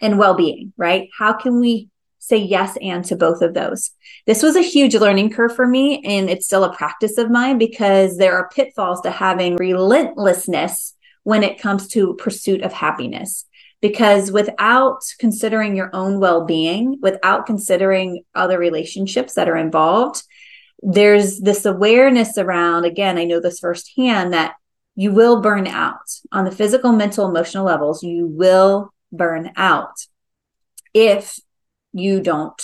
and 0.00 0.18
well 0.18 0.34
being, 0.34 0.72
right? 0.76 1.08
How 1.18 1.32
can 1.32 1.60
we 1.60 1.88
say 2.28 2.36
yes 2.36 2.76
and 2.82 3.04
to 3.06 3.16
both 3.16 3.42
of 3.42 3.54
those. 3.54 3.90
This 4.26 4.42
was 4.42 4.54
a 4.54 4.60
huge 4.60 4.94
learning 4.94 5.30
curve 5.30 5.54
for 5.54 5.66
me, 5.66 6.02
and 6.04 6.28
it's 6.28 6.46
still 6.46 6.64
a 6.64 6.76
practice 6.76 7.16
of 7.16 7.30
mine 7.30 7.58
because 7.58 8.18
there 8.18 8.36
are 8.36 8.50
pitfalls 8.50 9.00
to 9.02 9.10
having 9.10 9.56
relentlessness 9.56 10.94
when 11.28 11.42
it 11.42 11.60
comes 11.60 11.88
to 11.88 12.14
pursuit 12.14 12.62
of 12.62 12.72
happiness. 12.72 13.44
Because 13.82 14.32
without 14.32 15.02
considering 15.18 15.76
your 15.76 15.90
own 15.92 16.20
well-being 16.20 16.96
without 17.02 17.44
considering 17.44 18.24
other 18.34 18.58
relationships 18.58 19.34
that 19.34 19.48
are 19.48 19.56
involved 19.56 20.22
there's 20.82 21.38
this 21.40 21.64
awareness 21.66 22.38
around 22.38 22.84
again 22.84 23.18
i 23.18 23.24
know 23.24 23.40
this 23.40 23.60
firsthand 23.60 24.32
that 24.32 24.54
you 24.96 25.12
will 25.12 25.40
burn 25.40 25.68
out. 25.68 26.08
On 26.32 26.44
the 26.44 26.50
physical 26.50 26.92
mental 26.92 27.28
emotional 27.28 27.64
levels 27.64 28.02
you 28.02 28.26
will 28.26 28.92
burn 29.12 29.52
out 29.54 29.94
if 30.94 31.38
you 31.92 32.20
don't 32.20 32.60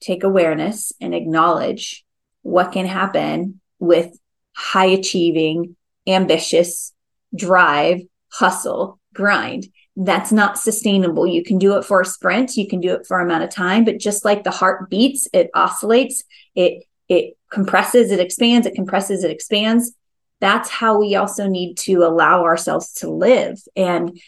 take 0.00 0.22
awareness 0.22 0.92
and 1.00 1.14
acknowledge 1.14 2.04
what 2.42 2.72
can 2.72 2.86
happen 2.86 3.60
with 3.78 4.16
high 4.54 4.92
achieving 5.00 5.76
ambitious 6.06 6.93
drive, 7.34 8.00
hustle, 8.32 9.00
grind. 9.14 9.66
That's 9.96 10.32
not 10.32 10.58
sustainable. 10.58 11.26
You 11.26 11.44
can 11.44 11.58
do 11.58 11.76
it 11.76 11.84
for 11.84 12.00
a 12.00 12.04
sprint, 12.04 12.56
you 12.56 12.66
can 12.68 12.80
do 12.80 12.92
it 12.94 13.06
for 13.06 13.20
a 13.20 13.24
amount 13.24 13.44
of 13.44 13.50
time, 13.50 13.84
but 13.84 13.98
just 13.98 14.24
like 14.24 14.42
the 14.42 14.50
heart 14.50 14.90
beats, 14.90 15.28
it 15.32 15.50
oscillates, 15.54 16.24
it 16.54 16.84
it 17.08 17.36
compresses, 17.50 18.10
it 18.10 18.20
expands, 18.20 18.66
it 18.66 18.74
compresses, 18.74 19.24
it 19.24 19.30
expands. 19.30 19.92
That's 20.40 20.68
how 20.68 20.98
we 20.98 21.14
also 21.14 21.46
need 21.46 21.76
to 21.78 22.02
allow 22.02 22.42
ourselves 22.42 22.92
to 22.94 23.10
live 23.10 23.58
and 23.76 24.18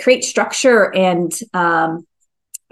create 0.00 0.24
structure 0.24 0.92
and 0.94 1.32
um, 1.52 2.06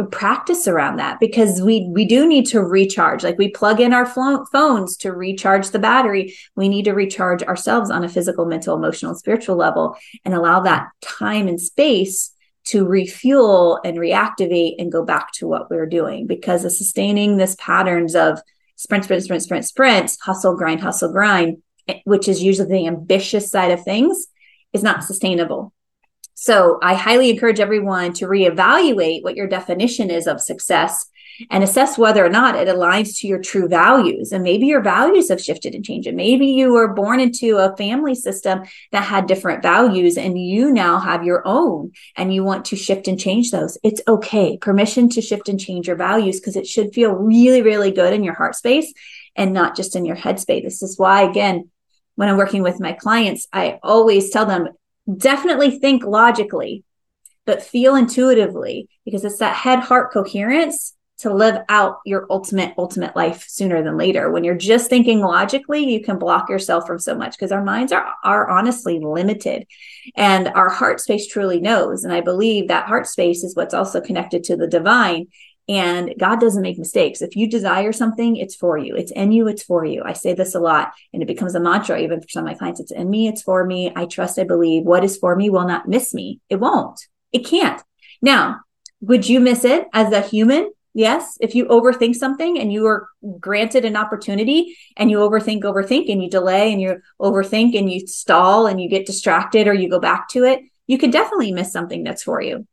practice 0.04 0.68
around 0.68 0.96
that 0.96 1.20
because 1.20 1.60
we 1.60 1.88
we 1.92 2.04
do 2.04 2.26
need 2.26 2.46
to 2.46 2.62
recharge. 2.62 3.22
Like 3.22 3.38
we 3.38 3.50
plug 3.50 3.80
in 3.80 3.92
our 3.92 4.06
phones 4.06 4.96
to 4.98 5.12
recharge 5.12 5.70
the 5.70 5.78
battery. 5.78 6.34
We 6.56 6.68
need 6.68 6.84
to 6.84 6.92
recharge 6.92 7.42
ourselves 7.42 7.90
on 7.90 8.04
a 8.04 8.08
physical 8.08 8.46
mental 8.46 8.76
emotional 8.76 9.14
spiritual 9.14 9.56
level 9.56 9.96
and 10.24 10.34
allow 10.34 10.60
that 10.60 10.88
time 11.00 11.48
and 11.48 11.60
space 11.60 12.32
to 12.66 12.86
refuel 12.86 13.80
and 13.84 13.96
reactivate 13.96 14.74
and 14.78 14.92
go 14.92 15.04
back 15.04 15.32
to 15.32 15.46
what 15.46 15.70
we're 15.70 15.86
doing 15.86 16.26
because 16.26 16.62
the 16.62 16.70
sustaining 16.70 17.36
this 17.36 17.56
patterns 17.58 18.14
of 18.14 18.40
sprint 18.76 19.04
sprint 19.04 19.24
sprint 19.24 19.42
sprint 19.42 19.64
sprint 19.64 20.16
hustle 20.22 20.56
grind 20.56 20.80
hustle 20.80 21.10
grind 21.10 21.58
eh, 21.88 21.98
which 22.04 22.28
is 22.28 22.42
usually 22.42 22.68
the 22.68 22.86
ambitious 22.86 23.50
side 23.50 23.70
of 23.70 23.82
things 23.82 24.26
is 24.72 24.82
not 24.82 25.02
sustainable 25.02 25.72
so 26.40 26.78
I 26.82 26.94
highly 26.94 27.28
encourage 27.28 27.60
everyone 27.60 28.14
to 28.14 28.26
reevaluate 28.26 29.22
what 29.22 29.36
your 29.36 29.46
definition 29.46 30.10
is 30.10 30.26
of 30.26 30.40
success 30.40 31.04
and 31.50 31.62
assess 31.62 31.98
whether 31.98 32.24
or 32.24 32.30
not 32.30 32.56
it 32.56 32.66
aligns 32.66 33.18
to 33.18 33.26
your 33.26 33.42
true 33.42 33.68
values. 33.68 34.32
And 34.32 34.42
maybe 34.42 34.64
your 34.64 34.80
values 34.80 35.28
have 35.28 35.42
shifted 35.42 35.74
and 35.74 35.84
changed. 35.84 36.08
And 36.08 36.16
maybe 36.16 36.46
you 36.46 36.72
were 36.72 36.94
born 36.94 37.20
into 37.20 37.58
a 37.58 37.76
family 37.76 38.14
system 38.14 38.62
that 38.90 39.04
had 39.04 39.26
different 39.26 39.62
values 39.62 40.16
and 40.16 40.42
you 40.42 40.72
now 40.72 40.98
have 40.98 41.24
your 41.24 41.42
own 41.44 41.92
and 42.16 42.32
you 42.32 42.42
want 42.42 42.64
to 42.66 42.76
shift 42.76 43.06
and 43.06 43.20
change 43.20 43.50
those. 43.50 43.76
It's 43.82 44.00
okay. 44.08 44.56
Permission 44.56 45.10
to 45.10 45.20
shift 45.20 45.50
and 45.50 45.60
change 45.60 45.88
your 45.88 45.96
values 45.96 46.40
because 46.40 46.56
it 46.56 46.66
should 46.66 46.94
feel 46.94 47.12
really, 47.12 47.60
really 47.60 47.90
good 47.90 48.14
in 48.14 48.24
your 48.24 48.34
heart 48.34 48.56
space 48.56 48.90
and 49.36 49.52
not 49.52 49.76
just 49.76 49.94
in 49.94 50.06
your 50.06 50.16
head 50.16 50.40
space. 50.40 50.64
This 50.64 50.82
is 50.82 50.98
why, 50.98 51.20
again, 51.20 51.68
when 52.14 52.30
I'm 52.30 52.38
working 52.38 52.62
with 52.62 52.80
my 52.80 52.92
clients, 52.92 53.46
I 53.52 53.78
always 53.82 54.30
tell 54.30 54.46
them 54.46 54.70
definitely 55.16 55.78
think 55.78 56.04
logically, 56.04 56.84
but 57.46 57.62
feel 57.62 57.94
intuitively 57.94 58.88
because 59.04 59.24
it's 59.24 59.38
that 59.38 59.56
head 59.56 59.80
heart 59.80 60.12
coherence 60.12 60.94
to 61.20 61.32
live 61.34 61.62
out 61.68 61.98
your 62.06 62.26
ultimate 62.30 62.72
ultimate 62.78 63.14
life 63.14 63.44
sooner 63.46 63.82
than 63.82 63.98
later. 63.98 64.30
When 64.30 64.42
you're 64.42 64.54
just 64.54 64.88
thinking 64.88 65.20
logically 65.20 65.84
you 65.84 66.02
can 66.02 66.18
block 66.18 66.48
yourself 66.48 66.86
from 66.86 66.98
so 66.98 67.14
much 67.14 67.32
because 67.32 67.52
our 67.52 67.62
minds 67.62 67.92
are 67.92 68.14
are 68.24 68.48
honestly 68.48 68.98
limited 69.00 69.66
and 70.16 70.48
our 70.48 70.70
heart 70.70 70.98
space 70.98 71.26
truly 71.26 71.60
knows. 71.60 72.04
And 72.04 72.12
i 72.12 72.22
believe 72.22 72.68
that 72.68 72.86
heart 72.86 73.06
space 73.06 73.44
is 73.44 73.54
what's 73.54 73.74
also 73.74 74.00
connected 74.00 74.44
to 74.44 74.56
the 74.56 74.66
divine 74.66 75.26
and 75.70 76.14
God 76.18 76.40
doesn't 76.40 76.62
make 76.62 76.78
mistakes. 76.78 77.22
If 77.22 77.36
you 77.36 77.48
desire 77.48 77.92
something, 77.92 78.34
it's 78.34 78.56
for 78.56 78.76
you. 78.76 78.96
It's 78.96 79.12
in 79.12 79.30
you, 79.30 79.46
it's 79.46 79.62
for 79.62 79.84
you. 79.84 80.02
I 80.04 80.14
say 80.14 80.34
this 80.34 80.56
a 80.56 80.60
lot 80.60 80.90
and 81.12 81.22
it 81.22 81.26
becomes 81.26 81.54
a 81.54 81.60
mantra 81.60 82.00
even 82.00 82.20
for 82.20 82.28
some 82.28 82.44
of 82.44 82.50
my 82.50 82.58
clients. 82.58 82.80
It's 82.80 82.90
in 82.90 83.08
me, 83.08 83.28
it's 83.28 83.42
for 83.42 83.64
me. 83.64 83.92
I 83.94 84.06
trust, 84.06 84.40
I 84.40 84.42
believe. 84.42 84.82
What 84.82 85.04
is 85.04 85.16
for 85.16 85.36
me 85.36 85.48
will 85.48 85.68
not 85.68 85.86
miss 85.86 86.12
me. 86.12 86.40
It 86.48 86.56
won't. 86.56 87.00
It 87.30 87.46
can't. 87.46 87.80
Now, 88.20 88.62
would 89.00 89.28
you 89.28 89.38
miss 89.38 89.64
it 89.64 89.86
as 89.92 90.12
a 90.12 90.20
human? 90.20 90.72
Yes. 90.92 91.38
If 91.40 91.54
you 91.54 91.66
overthink 91.66 92.16
something 92.16 92.58
and 92.58 92.72
you 92.72 92.88
are 92.88 93.06
granted 93.38 93.84
an 93.84 93.96
opportunity 93.96 94.76
and 94.96 95.08
you 95.08 95.18
overthink, 95.18 95.62
overthink, 95.62 96.10
and 96.10 96.20
you 96.20 96.28
delay 96.28 96.72
and 96.72 96.80
you 96.80 97.00
overthink 97.20 97.78
and 97.78 97.88
you 97.88 98.08
stall 98.08 98.66
and 98.66 98.80
you 98.80 98.88
get 98.88 99.06
distracted 99.06 99.68
or 99.68 99.72
you 99.72 99.88
go 99.88 100.00
back 100.00 100.28
to 100.30 100.42
it, 100.42 100.62
you 100.88 100.98
could 100.98 101.12
definitely 101.12 101.52
miss 101.52 101.70
something 101.70 102.02
that's 102.02 102.24
for 102.24 102.42
you. 102.42 102.66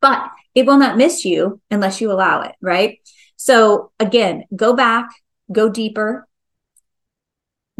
But 0.00 0.30
it 0.54 0.66
will 0.66 0.78
not 0.78 0.96
miss 0.96 1.24
you 1.24 1.60
unless 1.70 2.00
you 2.00 2.10
allow 2.10 2.42
it, 2.42 2.54
right? 2.60 2.98
So 3.36 3.92
again, 3.98 4.44
go 4.54 4.74
back, 4.74 5.08
go 5.50 5.68
deeper, 5.68 6.28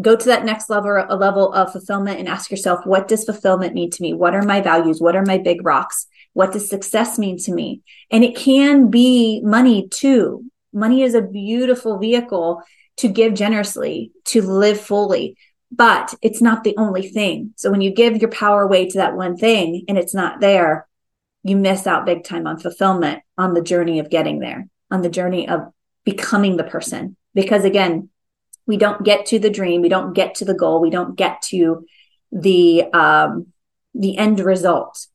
go 0.01 0.17
to 0.17 0.27
that 0.27 0.45
next 0.45 0.71
level, 0.71 1.05
a 1.09 1.17
level 1.17 1.53
of 1.53 1.73
fulfillment 1.73 2.19
and 2.19 2.29
ask 2.29 2.51
yourself, 2.51 2.85
what 2.85 3.09
does 3.09 3.25
fulfillment 3.25 3.75
mean 3.75 3.91
to 3.91 4.03
me? 4.03 4.15
What 4.15 4.35
are 4.35 4.43
my 4.43 4.61
values? 4.61 5.01
What 5.01 5.17
are 5.17 5.25
my 5.25 5.39
big 5.39 5.65
rocks? 5.65 6.07
What 6.33 6.53
does 6.53 6.69
success 6.69 7.19
mean 7.19 7.39
to 7.41 7.53
me? 7.53 7.83
And 8.11 8.25
it 8.25 8.37
can 8.37 8.91
be 8.91 9.41
money 9.45 9.89
too. 9.89 10.45
Money 10.73 11.03
is 11.03 11.15
a 11.15 11.23
beautiful 11.23 11.99
vehicle 11.99 12.63
to 12.99 13.09
give 13.09 13.35
generously, 13.35 14.13
to 14.27 14.43
live 14.43 14.81
fully, 14.81 15.37
but 15.71 16.15
it's 16.23 16.43
not 16.43 16.65
the 16.65 16.75
only 16.77 17.09
thing. 17.09 17.53
So 17.57 17.71
when 17.71 17.81
you 17.83 17.93
give 17.93 18.17
your 18.17 18.31
power 18.31 18.63
away 18.63 18.89
to 18.89 18.99
that 18.99 19.15
one 19.15 19.37
thing 19.37 19.85
and 19.89 19.99
it's 19.99 20.15
not 20.15 20.41
there, 20.41 20.87
you 21.43 21.57
miss 21.57 21.87
out 21.87 22.07
big 22.07 22.25
time 22.25 22.47
on 22.47 22.59
fulfillment 22.59 23.23
on 23.37 23.55
the 23.55 23.63
journey 23.63 23.99
of 23.99 24.11
getting 24.11 24.39
there, 24.39 24.69
on 24.91 25.03
the 25.03 25.09
journey 25.09 25.49
of 25.49 25.73
becoming 26.05 26.57
the 26.57 26.65
person. 26.65 27.17
Because 27.35 27.65
again, 27.65 28.09
we 28.67 28.77
don't 28.77 29.05
get 29.05 29.27
to 29.27 29.39
the 29.39 29.51
dream, 29.51 29.83
we 29.83 29.89
don't 29.89 30.13
get 30.13 30.37
to 30.37 30.45
the 30.45 30.55
goal, 30.55 30.81
we 30.81 30.91
don't 30.91 31.17
get 31.17 31.43
to 31.43 31.85
the 32.31 32.85
um, 32.93 33.49
the 33.95 34.17
end 34.17 34.41
result 34.41 35.07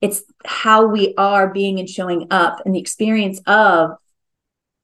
It's 0.00 0.22
how 0.44 0.86
we 0.86 1.14
are 1.16 1.52
being 1.52 1.80
and 1.80 1.88
showing 1.88 2.28
up 2.30 2.60
and 2.64 2.74
the 2.74 2.78
experience 2.78 3.40
of 3.46 3.92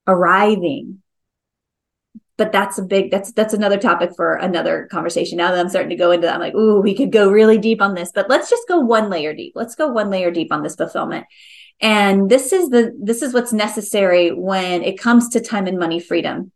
arriving. 0.07 1.01
But 2.41 2.51
that's 2.51 2.79
a 2.79 2.81
big 2.81 3.11
that's 3.11 3.31
that's 3.33 3.53
another 3.53 3.77
topic 3.77 4.15
for 4.15 4.33
another 4.33 4.87
conversation. 4.89 5.37
Now 5.37 5.51
that 5.51 5.59
I'm 5.59 5.69
starting 5.69 5.91
to 5.91 5.95
go 5.95 6.09
into 6.09 6.25
that, 6.25 6.33
I'm 6.33 6.41
like, 6.41 6.55
ooh, 6.55 6.81
we 6.81 6.95
could 6.95 7.11
go 7.11 7.29
really 7.29 7.59
deep 7.59 7.83
on 7.83 7.93
this, 7.93 8.11
but 8.11 8.31
let's 8.31 8.49
just 8.49 8.67
go 8.67 8.79
one 8.79 9.11
layer 9.11 9.35
deep. 9.35 9.51
Let's 9.53 9.75
go 9.75 9.89
one 9.89 10.09
layer 10.09 10.31
deep 10.31 10.51
on 10.51 10.63
this 10.63 10.75
fulfillment. 10.75 11.27
And 11.81 12.31
this 12.31 12.51
is 12.51 12.71
the 12.71 12.97
this 12.99 13.21
is 13.21 13.31
what's 13.31 13.53
necessary 13.53 14.31
when 14.31 14.81
it 14.81 14.99
comes 14.99 15.29
to 15.29 15.39
time 15.39 15.67
and 15.67 15.77
money 15.77 15.99
freedom. 15.99 16.51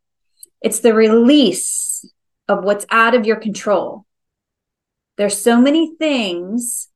It's 0.60 0.80
the 0.80 0.96
release 0.96 2.04
of 2.48 2.64
what's 2.64 2.88
out 2.90 3.14
of 3.14 3.28
your 3.28 3.36
control. 3.36 4.08
There's 5.18 5.40
so 5.40 5.62
many 5.62 5.96
things 6.00 6.90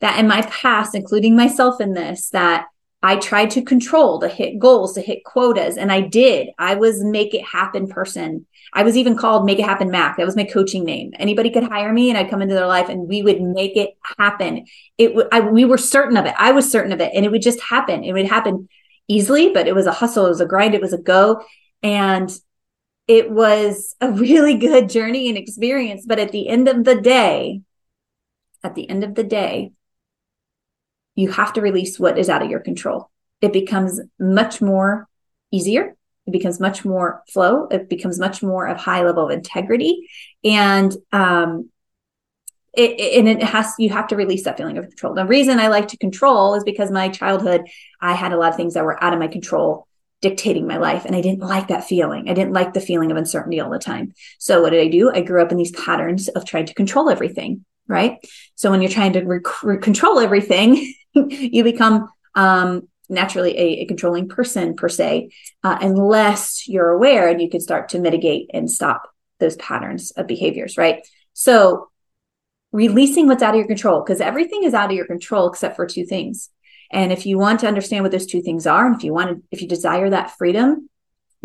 that 0.00 0.18
in 0.18 0.26
my 0.26 0.42
past, 0.42 0.96
including 0.96 1.36
myself 1.36 1.80
in 1.80 1.92
this, 1.92 2.30
that 2.30 2.66
I 3.04 3.16
tried 3.16 3.50
to 3.50 3.60
control 3.60 4.18
to 4.20 4.28
hit 4.28 4.58
goals, 4.58 4.94
to 4.94 5.02
hit 5.02 5.24
quotas. 5.24 5.76
And 5.76 5.92
I 5.92 6.00
did. 6.00 6.48
I 6.58 6.74
was 6.74 7.04
make 7.04 7.34
it 7.34 7.44
happen 7.44 7.86
person. 7.86 8.46
I 8.72 8.82
was 8.82 8.96
even 8.96 9.14
called 9.14 9.44
Make 9.44 9.58
It 9.58 9.66
Happen 9.66 9.90
Mac. 9.90 10.16
That 10.16 10.24
was 10.24 10.36
my 10.36 10.44
coaching 10.44 10.84
name. 10.84 11.12
Anybody 11.18 11.50
could 11.50 11.64
hire 11.64 11.92
me 11.92 12.08
and 12.08 12.16
I'd 12.16 12.30
come 12.30 12.40
into 12.40 12.54
their 12.54 12.66
life 12.66 12.88
and 12.88 13.06
we 13.06 13.20
would 13.20 13.42
make 13.42 13.76
it 13.76 13.90
happen. 14.16 14.64
It 14.96 15.08
w- 15.08 15.28
I, 15.30 15.40
we 15.40 15.66
were 15.66 15.76
certain 15.76 16.16
of 16.16 16.24
it. 16.24 16.34
I 16.38 16.52
was 16.52 16.70
certain 16.70 16.92
of 16.92 17.00
it. 17.02 17.12
And 17.14 17.26
it 17.26 17.30
would 17.30 17.42
just 17.42 17.60
happen. 17.60 18.04
It 18.04 18.14
would 18.14 18.24
happen 18.24 18.70
easily, 19.06 19.50
but 19.50 19.68
it 19.68 19.74
was 19.74 19.84
a 19.84 19.92
hustle. 19.92 20.24
It 20.24 20.30
was 20.30 20.40
a 20.40 20.46
grind. 20.46 20.74
It 20.74 20.80
was 20.80 20.94
a 20.94 20.98
go. 20.98 21.44
And 21.82 22.30
it 23.06 23.30
was 23.30 23.94
a 24.00 24.10
really 24.12 24.54
good 24.56 24.88
journey 24.88 25.28
and 25.28 25.36
experience. 25.36 26.06
But 26.06 26.20
at 26.20 26.32
the 26.32 26.48
end 26.48 26.68
of 26.68 26.84
the 26.84 26.98
day, 26.98 27.60
at 28.62 28.74
the 28.74 28.88
end 28.88 29.04
of 29.04 29.14
the 29.14 29.24
day, 29.24 29.72
you 31.14 31.30
have 31.30 31.52
to 31.54 31.60
release 31.60 31.98
what 31.98 32.18
is 32.18 32.28
out 32.28 32.42
of 32.42 32.50
your 32.50 32.60
control. 32.60 33.10
It 33.40 33.52
becomes 33.52 34.00
much 34.18 34.60
more 34.60 35.08
easier. 35.50 35.94
It 36.26 36.30
becomes 36.30 36.58
much 36.58 36.84
more 36.84 37.22
flow. 37.28 37.68
It 37.68 37.88
becomes 37.88 38.18
much 38.18 38.42
more 38.42 38.66
of 38.66 38.78
high 38.78 39.04
level 39.04 39.26
of 39.26 39.30
integrity. 39.30 40.08
And, 40.42 40.94
um, 41.12 41.70
it, 42.76 42.98
it, 42.98 43.18
and 43.18 43.28
it 43.28 43.42
has 43.42 43.72
you 43.78 43.90
have 43.90 44.08
to 44.08 44.16
release 44.16 44.44
that 44.44 44.56
feeling 44.56 44.78
of 44.78 44.88
control. 44.88 45.14
The 45.14 45.26
reason 45.26 45.60
I 45.60 45.68
like 45.68 45.88
to 45.88 45.96
control 45.96 46.54
is 46.54 46.64
because 46.64 46.90
my 46.90 47.08
childhood, 47.08 47.68
I 48.00 48.14
had 48.14 48.32
a 48.32 48.36
lot 48.36 48.50
of 48.50 48.56
things 48.56 48.74
that 48.74 48.84
were 48.84 49.02
out 49.02 49.12
of 49.12 49.20
my 49.20 49.28
control 49.28 49.86
dictating 50.24 50.66
my 50.66 50.78
life. 50.78 51.04
And 51.04 51.14
I 51.14 51.20
didn't 51.20 51.42
like 51.42 51.68
that 51.68 51.84
feeling. 51.84 52.30
I 52.30 52.32
didn't 52.32 52.54
like 52.54 52.72
the 52.72 52.80
feeling 52.80 53.10
of 53.10 53.16
uncertainty 53.18 53.60
all 53.60 53.70
the 53.70 53.78
time. 53.78 54.14
So 54.38 54.62
what 54.62 54.70
did 54.70 54.80
I 54.80 54.88
do? 54.88 55.12
I 55.12 55.20
grew 55.20 55.42
up 55.42 55.52
in 55.52 55.58
these 55.58 55.70
patterns 55.72 56.28
of 56.28 56.46
trying 56.46 56.64
to 56.66 56.74
control 56.74 57.10
everything. 57.10 57.66
Right. 57.86 58.16
So 58.54 58.70
when 58.70 58.80
you're 58.80 58.90
trying 58.90 59.12
to 59.12 59.20
rec- 59.20 59.82
control 59.82 60.18
everything, 60.18 60.94
you 61.28 61.64
become 61.64 62.10
um, 62.34 62.88
naturally 63.08 63.56
a, 63.56 63.82
a, 63.82 63.86
controlling 63.86 64.28
person 64.28 64.74
per 64.74 64.88
se, 64.88 65.30
uh, 65.62 65.78
unless 65.80 66.66
you're 66.68 66.90
aware 66.90 67.28
and 67.28 67.40
you 67.40 67.50
can 67.50 67.60
start 67.60 67.90
to 67.90 67.98
mitigate 67.98 68.50
and 68.52 68.70
stop 68.70 69.08
those 69.40 69.56
patterns 69.56 70.10
of 70.12 70.26
behaviors, 70.26 70.76
right? 70.76 71.06
So 71.32 71.88
releasing 72.72 73.28
what's 73.28 73.42
out 73.42 73.54
of 73.54 73.58
your 73.58 73.66
control, 73.66 74.02
because 74.02 74.20
everything 74.20 74.64
is 74.64 74.74
out 74.74 74.90
of 74.90 74.96
your 74.96 75.06
control 75.06 75.48
except 75.48 75.76
for 75.76 75.86
two 75.86 76.04
things. 76.04 76.50
And 76.90 77.12
if 77.12 77.26
you 77.26 77.38
want 77.38 77.60
to 77.60 77.68
understand 77.68 78.04
what 78.04 78.12
those 78.12 78.26
two 78.26 78.42
things 78.42 78.66
are, 78.66 78.86
and 78.86 78.96
if 78.96 79.04
you 79.04 79.12
want 79.12 79.30
to, 79.30 79.42
if 79.50 79.62
you 79.62 79.68
desire 79.68 80.10
that 80.10 80.36
freedom, 80.36 80.88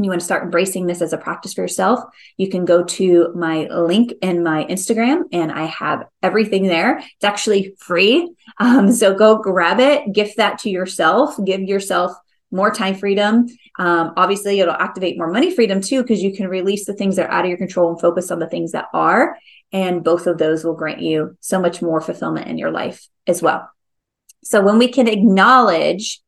you 0.03 0.09
want 0.09 0.21
to 0.21 0.25
start 0.25 0.43
embracing 0.43 0.85
this 0.85 1.01
as 1.01 1.13
a 1.13 1.17
practice 1.17 1.53
for 1.53 1.61
yourself, 1.61 1.99
you 2.37 2.49
can 2.49 2.65
go 2.65 2.83
to 2.83 3.33
my 3.35 3.67
link 3.67 4.13
in 4.21 4.43
my 4.43 4.65
Instagram 4.65 5.23
and 5.31 5.51
I 5.51 5.65
have 5.65 6.07
everything 6.23 6.67
there. 6.67 6.99
It's 6.99 7.23
actually 7.23 7.75
free. 7.77 8.33
Um, 8.59 8.91
so 8.91 9.13
go 9.13 9.37
grab 9.37 9.79
it, 9.79 10.13
gift 10.13 10.37
that 10.37 10.59
to 10.59 10.69
yourself, 10.69 11.35
give 11.43 11.61
yourself 11.61 12.13
more 12.51 12.71
time 12.71 12.95
freedom. 12.95 13.45
Um, 13.77 14.13
obviously, 14.17 14.59
it'll 14.59 14.73
activate 14.73 15.17
more 15.17 15.31
money 15.31 15.53
freedom 15.53 15.81
too, 15.81 16.01
because 16.01 16.23
you 16.23 16.33
can 16.33 16.47
release 16.47 16.85
the 16.85 16.95
things 16.95 17.15
that 17.15 17.27
are 17.27 17.31
out 17.31 17.45
of 17.45 17.49
your 17.49 17.59
control 17.59 17.91
and 17.91 18.01
focus 18.01 18.31
on 18.31 18.39
the 18.39 18.49
things 18.49 18.71
that 18.71 18.85
are. 18.93 19.37
And 19.71 20.03
both 20.03 20.25
of 20.25 20.39
those 20.39 20.63
will 20.63 20.73
grant 20.73 20.99
you 20.99 21.37
so 21.41 21.61
much 21.61 21.81
more 21.81 22.01
fulfillment 22.01 22.47
in 22.47 22.57
your 22.57 22.71
life 22.71 23.07
as 23.27 23.41
well. 23.41 23.69
So 24.43 24.61
when 24.61 24.79
we 24.79 24.87
can 24.87 25.07
acknowledge, 25.07 26.21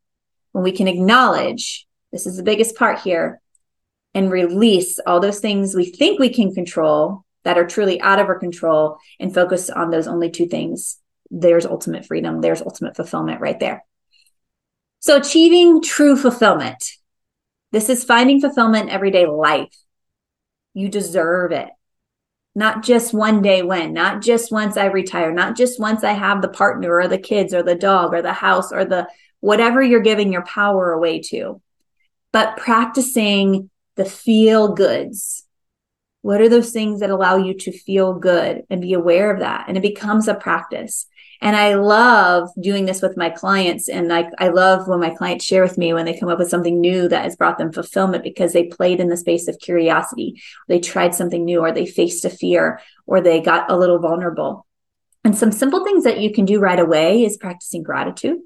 when 0.52 0.64
we 0.64 0.72
can 0.72 0.88
acknowledge, 0.88 1.88
this 2.12 2.28
is 2.28 2.38
the 2.38 2.44
biggest 2.44 2.76
part 2.76 3.00
here, 3.00 3.41
and 4.14 4.32
release 4.32 5.00
all 5.06 5.20
those 5.20 5.40
things 5.40 5.76
we 5.76 5.86
think 5.86 6.20
we 6.20 6.30
can 6.30 6.54
control 6.54 7.26
that 7.44 7.58
are 7.58 7.66
truly 7.66 8.00
out 8.02 8.20
of 8.20 8.28
our 8.28 8.40
control 8.40 8.98
and 9.20 9.34
focus 9.34 9.70
on 9.70 9.90
those 9.90 10.08
only 10.08 10.30
two 10.30 10.48
things, 10.48 11.00
there's 11.30 11.66
ultimate 11.66 12.06
freedom, 12.06 12.42
there's 12.42 12.62
ultimate 12.62 12.96
fulfillment 12.96 13.42
right 13.42 13.60
there. 13.60 13.84
So, 15.00 15.18
achieving 15.18 15.82
true 15.82 16.16
fulfillment. 16.16 16.84
This 17.72 17.90
is 17.90 18.04
finding 18.04 18.42
fulfillment 18.42 18.90
in 18.90 18.90
everyday 18.92 19.26
life. 19.26 19.76
You 20.74 20.90
deserve 20.90 21.52
it. 21.52 21.70
Not 22.54 22.84
just 22.84 23.14
one 23.14 23.42
day 23.42 23.64
when, 23.64 23.94
not 23.94 24.22
just 24.22 24.52
once 24.52 24.76
I 24.78 24.86
retire, 24.88 25.32
not 25.32 25.56
just 25.56 25.80
once 25.80 26.04
I 26.04 26.12
have 26.12 26.42
the 26.42 26.50
partner 26.50 26.94
or 26.94 27.08
the 27.08 27.18
kids 27.18 27.54
or 27.54 27.64
the 27.64 27.76
dog 27.76 28.14
or 28.14 28.22
the 28.22 28.34
house 28.34 28.74
or 28.74 28.86
the 28.86 29.08
whatever 29.40 29.82
you're 29.82 30.02
giving 30.02 30.32
your 30.32 30.46
power 30.46 30.92
away 30.92 31.22
to, 31.22 31.62
but 32.32 32.58
practicing 32.58 33.71
the 33.96 34.06
feel 34.06 34.74
goods. 34.74 35.46
What 36.22 36.42
are 36.42 36.50
those 36.50 36.72
things 36.72 37.00
that 37.00 37.10
allow 37.10 37.38
you 37.38 37.56
to 37.56 37.72
feel 37.72 38.14
good 38.14 38.64
and 38.70 38.82
be 38.82 38.94
aware 38.94 39.34
of 39.34 39.40
that? 39.40 39.66
And 39.68 39.76
it 39.76 39.82
becomes 39.82 40.28
a 40.28 40.36
practice. 40.36 41.08
And 41.44 41.56
I 41.56 41.74
love 41.74 42.50
doing 42.62 42.86
this 42.86 43.02
with 43.02 43.18
my 43.18 43.32
clients. 43.32 43.90
And 43.90 44.08
like, 44.08 44.28
I 44.38 44.50
love 44.50 44.88
when 44.88 45.00
my 45.00 45.10
clients 45.10 45.44
share 45.44 45.64
with 45.64 45.76
me 45.76 45.92
when 45.92 46.06
they 46.06 46.18
come 46.18 46.30
up 46.30 46.38
with 46.38 46.50
something 46.50 46.80
new 46.80 47.10
that 47.10 47.24
has 47.24 47.36
brought 47.36 47.58
them 47.58 47.72
fulfillment 47.72 48.24
because 48.24 48.54
they 48.54 48.66
played 48.66 49.00
in 49.00 49.10
the 49.10 49.18
space 49.18 49.48
of 49.48 49.58
curiosity. 49.58 50.40
They 50.68 50.80
tried 50.80 51.16
something 51.16 51.44
new 51.44 51.62
or 51.62 51.72
they 51.72 51.88
faced 51.88 52.26
a 52.26 52.30
fear 52.30 52.80
or 53.08 53.22
they 53.22 53.42
got 53.42 53.72
a 53.72 53.78
little 53.78 53.98
vulnerable. 53.98 54.68
And 55.24 55.36
some 55.36 55.52
simple 55.52 55.84
things 55.84 56.04
that 56.04 56.20
you 56.20 56.32
can 56.32 56.46
do 56.46 56.60
right 56.60 56.80
away 56.80 57.24
is 57.24 57.38
practicing 57.38 57.82
gratitude, 57.82 58.38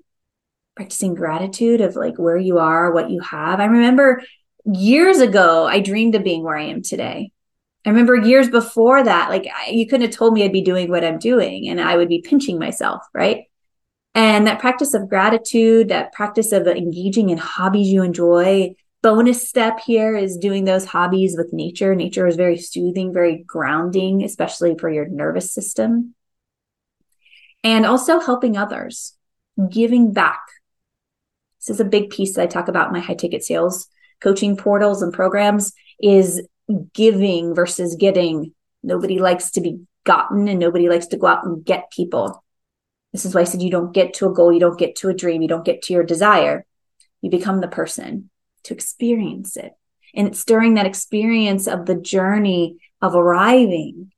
practicing 0.75 1.15
gratitude 1.15 1.81
of 1.81 1.97
like 1.97 2.17
where 2.17 2.38
you 2.38 2.60
are, 2.60 2.93
what 2.93 3.10
you 3.10 3.19
have. 3.19 3.60
I 3.60 3.65
remember 3.65 4.23
years 4.65 5.19
ago, 5.19 5.65
I 5.65 5.80
dreamed 5.80 6.15
of 6.15 6.23
being 6.23 6.43
where 6.43 6.58
I 6.58 6.65
am 6.65 6.82
today. 6.82 7.32
I 7.86 7.89
remember 7.89 8.15
years 8.15 8.49
before 8.49 9.04
that, 9.04 9.30
like 9.30 9.47
I, 9.47 9.69
you 9.69 9.86
couldn't 9.86 10.08
have 10.08 10.15
told 10.15 10.34
me 10.34 10.43
I'd 10.43 10.51
be 10.51 10.63
doing 10.63 10.89
what 10.89 11.06
I'm 11.06 11.19
doing 11.19 11.69
and 11.69 11.80
I 11.80 11.95
would 11.95 12.10
be 12.10 12.21
pinching 12.21 12.58
myself, 12.58 13.04
right? 13.13 13.43
And 14.15 14.47
that 14.47 14.60
practice 14.60 14.93
of 14.95 15.10
gratitude, 15.10 15.89
that 15.89 16.13
practice 16.13 16.51
of 16.51 16.65
engaging 16.67 17.30
in 17.30 17.38
hobbies 17.38 17.89
you 17.89 18.01
enjoy. 18.01 18.75
Bonus 19.04 19.47
step 19.47 19.80
here 19.82 20.15
is 20.15 20.38
doing 20.38 20.65
those 20.65 20.86
hobbies 20.86 21.36
with 21.38 21.54
nature. 21.54 21.93
Nature 21.93 22.25
is 22.25 22.36
very 22.36 22.58
soothing, 22.58 23.13
very 23.13 23.43
grounding, 23.45 24.23
especially 24.23 24.75
for 24.80 24.89
your 24.89 25.08
nervous 25.08 25.54
system. 25.54 26.15
And 27.63 27.86
also 27.86 28.19
helping 28.19 28.58
others, 28.58 29.15
giving 29.69 30.12
back. 30.12 30.41
This 31.60 31.75
is 31.75 31.80
a 31.80 31.86
big 31.86 32.10
piece 32.10 32.36
that 32.36 32.43
I 32.43 32.47
talk 32.47 32.67
about 32.67 32.88
in 32.88 32.93
my 32.93 32.99
high 32.99 33.15
ticket 33.15 33.43
sales 33.43 33.89
coaching 34.25 34.57
portals 34.57 35.03
and 35.03 35.13
programs 35.13 35.71
is 36.01 36.41
giving 36.93 37.53
versus 37.53 37.95
getting. 37.95 38.53
Nobody 38.81 39.19
likes 39.19 39.51
to 39.51 39.61
be 39.61 39.81
gotten 40.03 40.47
and 40.47 40.59
nobody 40.59 40.89
likes 40.89 41.07
to 41.07 41.17
go 41.17 41.27
out 41.27 41.45
and 41.45 41.63
get 41.63 41.91
people. 41.91 42.43
This 43.13 43.23
is 43.23 43.35
why 43.35 43.41
I 43.41 43.43
said 43.43 43.61
you 43.61 43.69
don't 43.69 43.93
get 43.93 44.15
to 44.15 44.27
a 44.27 44.33
goal, 44.33 44.51
you 44.51 44.59
don't 44.59 44.79
get 44.79 44.95
to 44.97 45.09
a 45.09 45.13
dream, 45.13 45.43
you 45.43 45.47
don't 45.47 45.63
get 45.63 45.83
to 45.83 45.93
your 45.93 46.03
desire. 46.03 46.65
You 47.21 47.29
become 47.29 47.61
the 47.61 47.67
person 47.67 48.31
to 48.63 48.73
experience 48.73 49.57
it. 49.57 49.73
And 50.15 50.27
it's 50.27 50.43
during 50.43 50.73
that 50.73 50.88
experience 50.88 51.67
of 51.67 51.85
the 51.85 51.95
journey 51.95 52.77
of 53.03 53.15
arriving. 53.15 54.11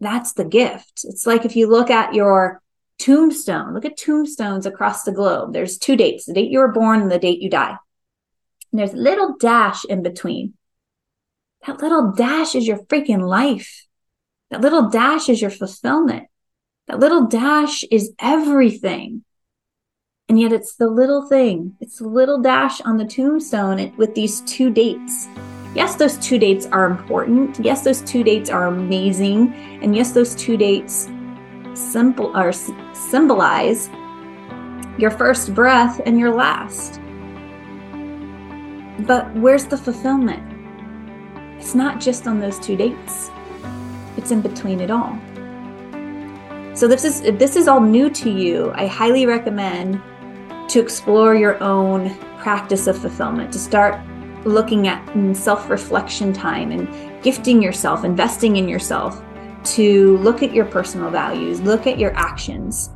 That's 0.00 0.32
the 0.32 0.44
gift. 0.44 1.04
It's 1.04 1.24
like 1.24 1.44
if 1.44 1.54
you 1.54 1.68
look 1.68 1.88
at 1.88 2.14
your 2.14 2.60
tombstone, 2.98 3.74
look 3.74 3.84
at 3.84 3.96
tombstones 3.96 4.66
across 4.66 5.04
the 5.04 5.12
globe. 5.12 5.52
There's 5.52 5.78
two 5.78 5.94
dates 5.94 6.24
the 6.24 6.34
date 6.34 6.50
you 6.50 6.58
were 6.58 6.72
born 6.72 7.00
and 7.00 7.12
the 7.12 7.18
date 7.20 7.40
you 7.40 7.48
die. 7.48 7.76
And 8.76 8.80
there's 8.82 8.92
a 8.92 9.02
little 9.02 9.36
dash 9.40 9.86
in 9.86 10.02
between. 10.02 10.52
That 11.66 11.80
little 11.80 12.12
dash 12.12 12.54
is 12.54 12.66
your 12.66 12.76
freaking 12.76 13.26
life. 13.26 13.86
That 14.50 14.60
little 14.60 14.90
dash 14.90 15.30
is 15.30 15.40
your 15.40 15.50
fulfillment. 15.50 16.26
That 16.86 16.98
little 16.98 17.26
dash 17.26 17.84
is 17.90 18.12
everything. 18.20 19.24
And 20.28 20.38
yet 20.38 20.52
it's 20.52 20.74
the 20.74 20.88
little 20.88 21.26
thing. 21.26 21.78
It's 21.80 22.00
the 22.00 22.06
little 22.06 22.42
dash 22.42 22.82
on 22.82 22.98
the 22.98 23.06
tombstone 23.06 23.96
with 23.96 24.14
these 24.14 24.42
two 24.42 24.68
dates. 24.68 25.26
Yes, 25.74 25.94
those 25.94 26.18
two 26.18 26.38
dates 26.38 26.66
are 26.66 26.84
important. 26.84 27.58
Yes, 27.64 27.82
those 27.82 28.02
two 28.02 28.22
dates 28.22 28.50
are 28.50 28.66
amazing. 28.66 29.54
And 29.82 29.96
yes, 29.96 30.12
those 30.12 30.34
two 30.34 30.58
dates 30.58 31.08
simple 31.72 32.30
are 32.36 32.52
symbolize 32.52 33.88
your 34.98 35.12
first 35.12 35.54
breath 35.54 35.98
and 36.04 36.18
your 36.18 36.34
last. 36.34 37.00
But 39.00 39.32
where's 39.34 39.66
the 39.66 39.76
fulfillment? 39.76 40.42
It's 41.58 41.74
not 41.74 42.00
just 42.00 42.26
on 42.26 42.40
those 42.40 42.58
two 42.58 42.76
dates, 42.76 43.30
it's 44.16 44.30
in 44.30 44.40
between 44.40 44.80
it 44.80 44.90
all. 44.90 45.18
So 46.74 46.86
this 46.86 47.04
is 47.04 47.22
if 47.22 47.38
this 47.38 47.56
is 47.56 47.68
all 47.68 47.80
new 47.80 48.10
to 48.10 48.30
you, 48.30 48.72
I 48.74 48.86
highly 48.86 49.26
recommend 49.26 50.00
to 50.68 50.80
explore 50.80 51.34
your 51.34 51.62
own 51.62 52.14
practice 52.38 52.86
of 52.86 52.98
fulfillment, 52.98 53.52
to 53.52 53.58
start 53.58 54.00
looking 54.44 54.86
at 54.86 55.04
mm, 55.08 55.34
self-reflection 55.34 56.32
time 56.32 56.72
and 56.72 57.22
gifting 57.22 57.60
yourself, 57.62 58.04
investing 58.04 58.56
in 58.56 58.68
yourself, 58.68 59.22
to 59.64 60.18
look 60.18 60.42
at 60.42 60.52
your 60.52 60.64
personal 60.64 61.10
values, 61.10 61.60
look 61.60 61.86
at 61.86 61.98
your 61.98 62.14
actions, 62.14 62.90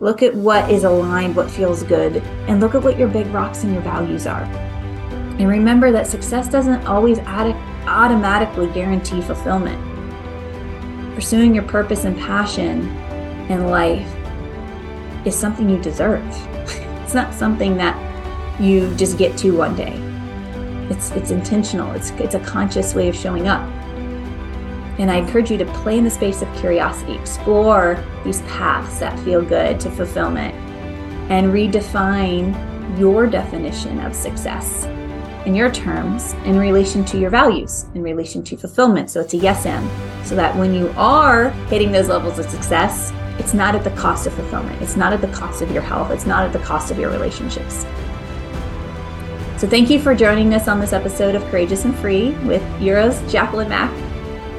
look 0.00 0.22
at 0.22 0.34
what 0.34 0.70
is 0.70 0.84
aligned, 0.84 1.34
what 1.34 1.50
feels 1.50 1.82
good, 1.82 2.18
and 2.46 2.60
look 2.60 2.74
at 2.74 2.82
what 2.82 2.98
your 2.98 3.08
big 3.08 3.26
rocks 3.28 3.64
and 3.64 3.72
your 3.72 3.82
values 3.82 4.26
are. 4.26 4.44
And 5.38 5.48
remember 5.48 5.92
that 5.92 6.06
success 6.06 6.48
doesn't 6.48 6.86
always 6.86 7.18
automatically 7.20 8.68
guarantee 8.68 9.20
fulfillment 9.22 9.88
pursuing 11.18 11.52
your 11.52 11.64
purpose 11.64 12.04
and 12.04 12.16
passion 12.16 12.86
in 13.50 13.66
life 13.66 14.08
is 15.26 15.36
something 15.36 15.68
you 15.68 15.76
deserve. 15.78 16.24
it's 17.02 17.12
not 17.12 17.34
something 17.34 17.76
that 17.76 17.96
you 18.60 18.94
just 18.94 19.18
get 19.18 19.36
to 19.36 19.50
one 19.50 19.74
day. 19.74 19.94
It's 20.88 21.10
it's 21.10 21.32
intentional. 21.32 21.90
It's 21.90 22.10
it's 22.10 22.36
a 22.36 22.38
conscious 22.38 22.94
way 22.94 23.08
of 23.08 23.16
showing 23.16 23.48
up. 23.48 23.68
And 25.00 25.10
I 25.10 25.16
encourage 25.16 25.50
you 25.50 25.58
to 25.58 25.64
play 25.82 25.98
in 25.98 26.04
the 26.04 26.10
space 26.10 26.40
of 26.40 26.54
curiosity, 26.54 27.14
explore 27.14 27.98
these 28.22 28.42
paths 28.42 29.00
that 29.00 29.18
feel 29.24 29.42
good 29.42 29.80
to 29.80 29.90
fulfillment, 29.90 30.54
and 31.32 31.48
redefine 31.48 32.54
your 32.96 33.26
definition 33.26 33.98
of 33.98 34.14
success 34.14 34.86
in 35.48 35.54
your 35.54 35.70
terms 35.70 36.34
in 36.44 36.58
relation 36.58 37.02
to 37.06 37.18
your 37.18 37.30
values, 37.30 37.86
in 37.94 38.02
relation 38.02 38.44
to 38.44 38.54
fulfillment. 38.54 39.08
So 39.08 39.18
it's 39.22 39.32
a 39.32 39.38
yes 39.38 39.64
and. 39.64 39.88
So 40.26 40.36
that 40.36 40.54
when 40.54 40.74
you 40.74 40.92
are 40.94 41.48
hitting 41.70 41.90
those 41.90 42.08
levels 42.08 42.38
of 42.38 42.50
success, 42.50 43.14
it's 43.38 43.54
not 43.54 43.74
at 43.74 43.82
the 43.82 43.90
cost 43.92 44.26
of 44.26 44.34
fulfillment. 44.34 44.82
It's 44.82 44.94
not 44.94 45.14
at 45.14 45.22
the 45.22 45.28
cost 45.28 45.62
of 45.62 45.70
your 45.70 45.80
health. 45.80 46.10
It's 46.10 46.26
not 46.26 46.44
at 46.44 46.52
the 46.52 46.58
cost 46.58 46.90
of 46.90 46.98
your 46.98 47.10
relationships. 47.10 47.86
So 49.56 49.66
thank 49.66 49.88
you 49.88 49.98
for 49.98 50.14
joining 50.14 50.52
us 50.52 50.68
on 50.68 50.80
this 50.80 50.92
episode 50.92 51.34
of 51.34 51.42
Courageous 51.46 51.86
and 51.86 51.96
Free 51.96 52.32
with 52.44 52.62
Euro's 52.78 53.18
Jacqueline 53.32 53.70
Mack. 53.70 53.90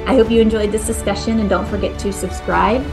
I 0.08 0.16
hope 0.16 0.32
you 0.32 0.42
enjoyed 0.42 0.72
this 0.72 0.88
discussion 0.88 1.40
and 1.40 1.48
don't 1.48 1.68
forget 1.68 2.00
to 2.00 2.12
subscribe 2.12 2.84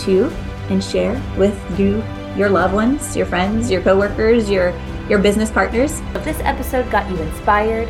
to 0.00 0.26
and 0.68 0.84
share 0.84 1.14
with 1.38 1.58
you, 1.80 2.04
your 2.36 2.50
loved 2.50 2.74
ones, 2.74 3.16
your 3.16 3.24
friends, 3.24 3.70
your 3.70 3.80
coworkers, 3.80 4.50
your 4.50 4.72
your 5.08 5.18
business 5.18 5.50
partners. 5.50 6.00
If 6.14 6.24
this 6.24 6.40
episode 6.40 6.90
got 6.90 7.10
you 7.10 7.16
inspired, 7.18 7.88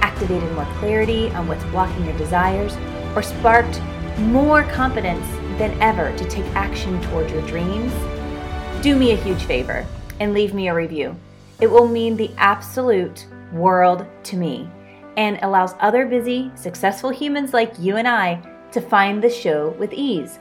activated 0.00 0.50
more 0.52 0.66
clarity 0.78 1.30
on 1.30 1.48
what's 1.48 1.64
blocking 1.64 2.04
your 2.04 2.16
desires, 2.16 2.76
or 3.16 3.22
sparked 3.22 3.80
more 4.18 4.62
confidence 4.64 5.26
than 5.58 5.80
ever 5.82 6.16
to 6.16 6.24
take 6.28 6.44
action 6.54 7.00
toward 7.02 7.30
your 7.30 7.46
dreams, 7.46 7.92
do 8.82 8.96
me 8.96 9.12
a 9.12 9.16
huge 9.16 9.42
favor 9.44 9.86
and 10.20 10.32
leave 10.32 10.54
me 10.54 10.68
a 10.68 10.74
review. 10.74 11.16
It 11.60 11.70
will 11.70 11.88
mean 11.88 12.16
the 12.16 12.30
absolute 12.36 13.26
world 13.52 14.06
to 14.24 14.36
me 14.36 14.68
and 15.16 15.38
allows 15.42 15.74
other 15.80 16.06
busy, 16.06 16.50
successful 16.54 17.10
humans 17.10 17.52
like 17.52 17.78
you 17.78 17.96
and 17.96 18.08
I 18.08 18.40
to 18.70 18.80
find 18.80 19.22
the 19.22 19.30
show 19.30 19.70
with 19.78 19.92
ease. 19.92 20.38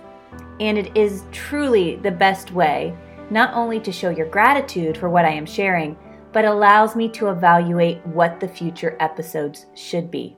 And 0.60 0.77
it 0.77 0.95
is 0.95 1.23
truly 1.31 1.97
the 1.97 2.12
best 2.12 2.51
way 2.51 2.95
not 3.29 3.53
only 3.53 3.79
to 3.79 3.91
show 3.91 4.10
your 4.10 4.27
gratitude 4.27 4.97
for 4.97 5.10
what 5.10 5.25
I 5.25 5.31
am 5.31 5.45
sharing, 5.45 5.97
but 6.34 6.46
allows 6.46 6.96
me 6.96 7.10
to 7.10 7.30
evaluate 7.30 8.06
what 8.06 8.39
the 8.39 8.48
future 8.48 8.96
episodes 9.00 9.65
should 9.74 10.10
be. 10.10 10.38